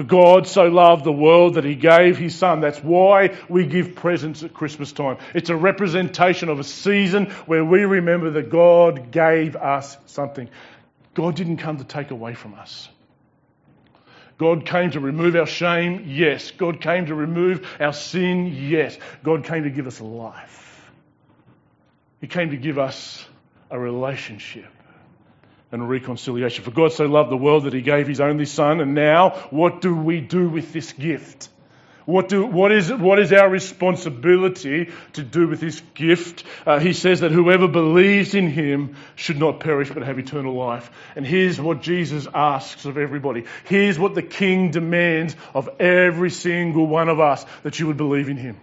For 0.00 0.06
God 0.06 0.46
so 0.46 0.64
loved 0.68 1.04
the 1.04 1.12
world 1.12 1.56
that 1.56 1.64
he 1.64 1.74
gave 1.74 2.16
his 2.16 2.34
son. 2.34 2.62
That's 2.62 2.82
why 2.82 3.36
we 3.50 3.66
give 3.66 3.96
presents 3.96 4.42
at 4.42 4.54
Christmas 4.54 4.92
time. 4.92 5.18
It's 5.34 5.50
a 5.50 5.56
representation 5.56 6.48
of 6.48 6.58
a 6.58 6.64
season 6.64 7.26
where 7.44 7.62
we 7.62 7.84
remember 7.84 8.30
that 8.30 8.48
God 8.48 9.10
gave 9.10 9.56
us 9.56 9.98
something. 10.06 10.48
God 11.12 11.36
didn't 11.36 11.58
come 11.58 11.76
to 11.76 11.84
take 11.84 12.12
away 12.12 12.32
from 12.32 12.54
us. 12.54 12.88
God 14.38 14.64
came 14.64 14.90
to 14.92 15.00
remove 15.00 15.36
our 15.36 15.44
shame, 15.44 16.06
yes. 16.06 16.50
God 16.52 16.80
came 16.80 17.04
to 17.04 17.14
remove 17.14 17.68
our 17.78 17.92
sin, 17.92 18.46
yes. 18.70 18.96
God 19.22 19.44
came 19.44 19.64
to 19.64 19.70
give 19.70 19.86
us 19.86 20.00
life. 20.00 20.90
He 22.22 22.26
came 22.26 22.52
to 22.52 22.56
give 22.56 22.78
us 22.78 23.22
a 23.70 23.78
relationship 23.78 24.72
and 25.72 25.88
reconciliation. 25.88 26.64
For 26.64 26.70
God 26.70 26.92
so 26.92 27.06
loved 27.06 27.30
the 27.30 27.36
world 27.36 27.64
that 27.64 27.72
he 27.72 27.82
gave 27.82 28.06
his 28.06 28.20
only 28.20 28.46
Son, 28.46 28.80
and 28.80 28.94
now 28.94 29.30
what 29.50 29.80
do 29.80 29.94
we 29.94 30.20
do 30.20 30.48
with 30.48 30.72
this 30.72 30.92
gift? 30.92 31.48
What, 32.06 32.28
do, 32.28 32.44
what, 32.44 32.72
is, 32.72 32.92
what 32.92 33.20
is 33.20 33.32
our 33.32 33.48
responsibility 33.48 34.90
to 35.12 35.22
do 35.22 35.46
with 35.46 35.60
this 35.60 35.80
gift? 35.94 36.44
Uh, 36.66 36.80
he 36.80 36.92
says 36.92 37.20
that 37.20 37.30
whoever 37.30 37.68
believes 37.68 38.34
in 38.34 38.48
him 38.50 38.96
should 39.14 39.38
not 39.38 39.60
perish 39.60 39.90
but 39.90 40.02
have 40.02 40.18
eternal 40.18 40.54
life. 40.54 40.90
And 41.14 41.24
here's 41.24 41.60
what 41.60 41.82
Jesus 41.82 42.26
asks 42.34 42.84
of 42.84 42.98
everybody. 42.98 43.44
Here's 43.64 43.98
what 43.98 44.16
the 44.16 44.22
King 44.22 44.72
demands 44.72 45.36
of 45.54 45.68
every 45.78 46.30
single 46.30 46.86
one 46.86 47.08
of 47.08 47.20
us 47.20 47.44
that 47.62 47.78
you 47.78 47.86
would 47.86 47.98
believe 47.98 48.28
in 48.28 48.36
him. 48.36 48.56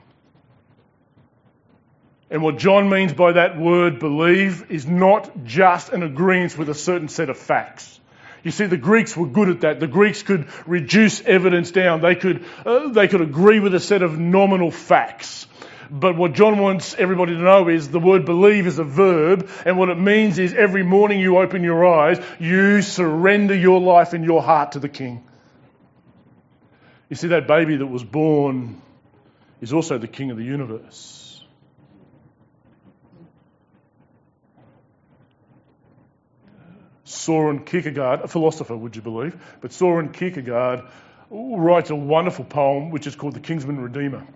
And 2.30 2.42
what 2.42 2.58
John 2.58 2.90
means 2.90 3.14
by 3.14 3.34
that 3.34 3.58
word 3.58 4.00
believe 4.00 4.70
is 4.70 4.86
not 4.86 5.46
just 5.46 5.90
an 5.90 6.04
agreement 6.04 6.58
with 6.58 6.70
a 6.70 6.74
certain 6.74 7.08
set 7.08 7.30
of 7.30 7.38
facts. 7.38 8.00
You 8.44 8.52
see, 8.52 8.66
the 8.66 8.78
Greeks 8.78 9.16
were 9.16 9.28
good 9.28 9.50
at 9.50 9.62
that. 9.62 9.80
The 9.80 9.88
Greeks 9.88 10.24
could 10.24 10.48
reduce 10.68 11.22
evidence 11.22 11.72
down. 11.72 12.02
They 12.02 12.16
could, 12.16 12.46
uh, 12.66 12.90
they 12.90 13.08
could 13.08 13.22
agree 13.22 13.60
with 13.60 13.74
a 13.74 13.80
set 13.80 14.04
of 14.04 14.18
nominal 14.20 14.72
facts. 14.72 15.48
But 15.90 16.18
what 16.18 16.34
John 16.34 16.60
wants 16.60 16.96
everybody 16.96 17.34
to 17.34 17.42
know 17.42 17.70
is 17.70 17.88
the 17.90 18.00
word 18.00 18.26
believe 18.26 18.68
is 18.68 18.78
a 18.78 18.84
verb, 18.84 19.50
and 19.66 19.78
what 19.78 19.90
it 19.90 19.98
means 19.98 20.38
is 20.38 20.54
every 20.54 20.84
morning 20.84 21.22
you 21.22 21.38
open 21.38 21.64
your 21.64 21.86
eyes, 21.86 22.20
you 22.40 22.82
surrender 22.82 23.56
your 23.56 23.80
life 23.80 24.14
and 24.14 24.26
your 24.26 24.42
heart 24.42 24.74
to 24.74 24.80
the 24.80 24.90
King. 24.90 25.24
You 27.10 27.16
see, 27.16 27.30
that 27.30 27.48
baby 27.48 27.78
that 27.78 27.86
was 27.86 28.04
born 28.04 28.82
is 29.62 29.72
also 29.72 29.98
the 29.98 30.10
King 30.10 30.32
of 30.32 30.38
the 30.38 30.44
universe. 30.44 31.27
Soren 37.08 37.64
Kierkegaard, 37.64 38.22
a 38.22 38.28
philosopher, 38.28 38.76
would 38.76 38.96
you 38.96 39.02
believe? 39.02 39.36
But 39.62 39.72
Soren 39.72 40.12
Kierkegaard 40.12 40.84
writes 41.30 41.90
a 41.90 41.96
wonderful 41.96 42.44
poem 42.44 42.90
which 42.90 43.08
is 43.08 43.16
called 43.16 43.34
The 43.34 43.40
Kinsman 43.40 43.80
Redeemer. 43.80 44.28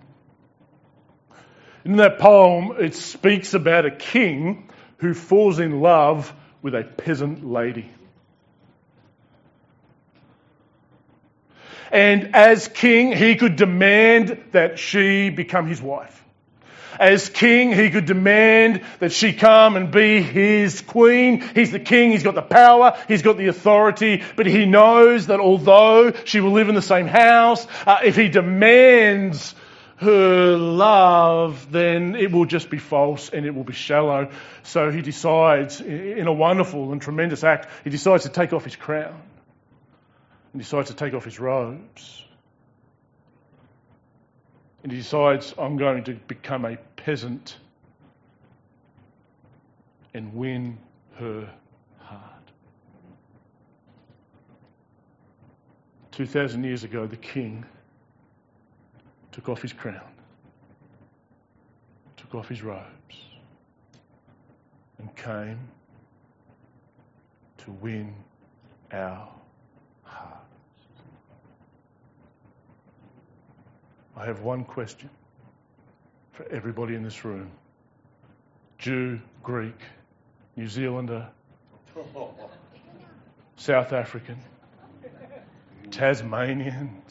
In 1.84 1.96
that 1.96 2.18
poem, 2.18 2.72
it 2.78 2.94
speaks 2.94 3.52
about 3.54 3.84
a 3.84 3.90
king 3.90 4.70
who 4.98 5.12
falls 5.12 5.58
in 5.58 5.80
love 5.80 6.32
with 6.62 6.74
a 6.74 6.82
peasant 6.82 7.44
lady. 7.44 7.90
And 11.90 12.34
as 12.34 12.68
king, 12.68 13.12
he 13.12 13.36
could 13.36 13.56
demand 13.56 14.42
that 14.52 14.78
she 14.78 15.28
become 15.28 15.66
his 15.66 15.82
wife. 15.82 16.21
As 16.98 17.28
king, 17.28 17.72
he 17.72 17.90
could 17.90 18.06
demand 18.06 18.82
that 18.98 19.12
she 19.12 19.32
come 19.32 19.76
and 19.76 19.90
be 19.90 20.22
his 20.22 20.80
queen. 20.80 21.40
He's 21.54 21.70
the 21.70 21.80
king, 21.80 22.10
he's 22.12 22.22
got 22.22 22.34
the 22.34 22.42
power, 22.42 22.98
he's 23.08 23.22
got 23.22 23.36
the 23.36 23.48
authority, 23.48 24.22
but 24.36 24.46
he 24.46 24.66
knows 24.66 25.26
that 25.26 25.40
although 25.40 26.12
she 26.24 26.40
will 26.40 26.52
live 26.52 26.68
in 26.68 26.74
the 26.74 26.82
same 26.82 27.06
house, 27.06 27.66
uh, 27.86 28.00
if 28.04 28.16
he 28.16 28.28
demands 28.28 29.54
her 29.96 30.56
love, 30.56 31.70
then 31.70 32.16
it 32.16 32.32
will 32.32 32.44
just 32.44 32.68
be 32.70 32.78
false 32.78 33.28
and 33.30 33.46
it 33.46 33.54
will 33.54 33.64
be 33.64 33.72
shallow. 33.72 34.30
So 34.64 34.90
he 34.90 35.00
decides, 35.00 35.80
in 35.80 36.26
a 36.26 36.32
wonderful 36.32 36.92
and 36.92 37.00
tremendous 37.00 37.44
act, 37.44 37.68
he 37.84 37.90
decides 37.90 38.24
to 38.24 38.28
take 38.28 38.52
off 38.52 38.64
his 38.64 38.76
crown 38.76 39.20
and 40.52 40.60
decides 40.60 40.88
to 40.88 40.96
take 40.96 41.14
off 41.14 41.24
his 41.24 41.38
robes 41.38 42.21
and 44.82 44.90
he 44.90 44.98
decides, 44.98 45.54
I'm 45.58 45.76
going 45.76 46.02
to 46.04 46.14
become 46.26 46.64
a 46.64 46.76
peasant 46.96 47.56
and 50.14 50.34
win 50.34 50.76
her 51.16 51.48
heart. 51.98 52.50
2,000 56.10 56.64
years 56.64 56.84
ago, 56.84 57.06
the 57.06 57.16
king 57.16 57.64
took 59.30 59.48
off 59.48 59.62
his 59.62 59.72
crown, 59.72 60.00
took 62.16 62.34
off 62.34 62.48
his 62.48 62.62
robes, 62.62 62.84
and 64.98 65.14
came 65.16 65.58
to 67.58 67.70
win 67.80 68.12
our 68.92 69.28
I 74.16 74.26
have 74.26 74.40
one 74.40 74.64
question 74.64 75.10
for 76.32 76.46
everybody 76.50 76.94
in 76.94 77.02
this 77.02 77.24
room 77.24 77.50
Jew, 78.78 79.20
Greek, 79.42 79.78
New 80.56 80.68
Zealander, 80.68 81.28
South 83.56 83.92
African, 83.92 84.38
Tasmanian. 85.90 87.02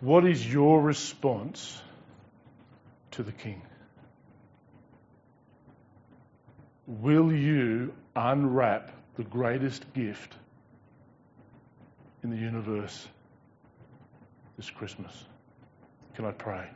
What 0.00 0.26
is 0.26 0.46
your 0.46 0.80
response 0.80 1.80
to 3.12 3.22
the 3.22 3.32
King? 3.32 3.62
Will 6.86 7.32
you 7.32 7.94
unwrap 8.14 8.92
the 9.16 9.24
greatest 9.24 9.92
gift 9.94 10.34
in 12.22 12.30
the 12.30 12.36
universe 12.36 13.08
this 14.56 14.70
Christmas. 14.70 15.12
Can 16.14 16.24
I 16.24 16.32
pray? 16.32 16.66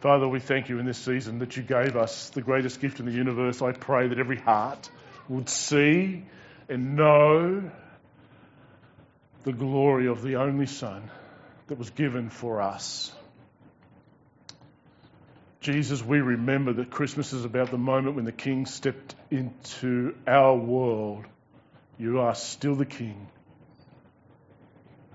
Father, 0.00 0.26
we 0.26 0.40
thank 0.40 0.68
you 0.68 0.78
in 0.78 0.86
this 0.86 0.98
season 0.98 1.40
that 1.40 1.56
you 1.56 1.62
gave 1.62 1.96
us 1.96 2.30
the 2.30 2.40
greatest 2.40 2.80
gift 2.80 3.00
in 3.00 3.06
the 3.06 3.12
universe. 3.12 3.60
I 3.60 3.72
pray 3.72 4.08
that 4.08 4.18
every 4.18 4.38
heart 4.38 4.88
would 5.28 5.48
see 5.48 6.24
and 6.68 6.96
know 6.96 7.70
the 9.44 9.52
glory 9.52 10.06
of 10.06 10.22
the 10.22 10.36
only 10.36 10.66
Son 10.66 11.10
that 11.66 11.78
was 11.78 11.90
given 11.90 12.30
for 12.30 12.60
us. 12.60 13.12
Jesus, 15.60 16.02
we 16.02 16.20
remember 16.20 16.72
that 16.74 16.90
Christmas 16.90 17.34
is 17.34 17.44
about 17.44 17.70
the 17.70 17.78
moment 17.78 18.16
when 18.16 18.24
the 18.24 18.32
King 18.32 18.64
stepped 18.64 19.14
into 19.30 20.14
our 20.26 20.56
world. 20.56 21.26
You 21.98 22.20
are 22.20 22.34
still 22.34 22.74
the 22.74 22.86
King. 22.86 23.28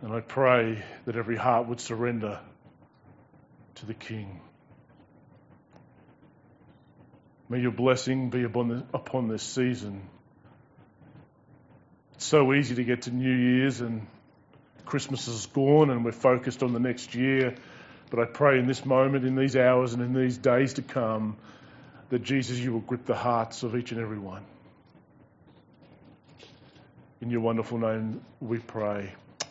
And 0.05 0.13
I 0.13 0.19
pray 0.19 0.83
that 1.05 1.15
every 1.15 1.35
heart 1.35 1.67
would 1.67 1.79
surrender 1.79 2.39
to 3.73 3.85
the 3.87 3.95
King. 3.95 4.39
May 7.49 7.61
your 7.61 7.71
blessing 7.71 8.29
be 8.29 8.43
upon, 8.43 8.67
the, 8.67 8.83
upon 8.93 9.29
this 9.29 9.41
season. 9.41 10.07
It's 12.13 12.25
so 12.25 12.53
easy 12.53 12.75
to 12.75 12.83
get 12.83 13.01
to 13.03 13.11
New 13.11 13.35
Year's 13.35 13.81
and 13.81 14.05
Christmas 14.85 15.27
is 15.27 15.47
gone 15.47 15.89
and 15.89 16.05
we're 16.05 16.11
focused 16.11 16.61
on 16.61 16.71
the 16.71 16.79
next 16.79 17.15
year. 17.15 17.55
But 18.11 18.19
I 18.19 18.25
pray 18.25 18.59
in 18.59 18.67
this 18.67 18.85
moment, 18.85 19.25
in 19.25 19.35
these 19.35 19.55
hours, 19.55 19.95
and 19.95 20.03
in 20.03 20.13
these 20.13 20.37
days 20.37 20.75
to 20.75 20.83
come, 20.83 21.35
that 22.09 22.21
Jesus, 22.21 22.59
you 22.59 22.73
will 22.73 22.81
grip 22.81 23.07
the 23.07 23.15
hearts 23.15 23.63
of 23.63 23.75
each 23.75 23.91
and 23.91 23.99
every 23.99 24.19
one. 24.19 24.43
In 27.21 27.31
your 27.31 27.41
wonderful 27.41 27.79
name 27.79 28.21
we 28.39 28.59
pray. 28.59 29.11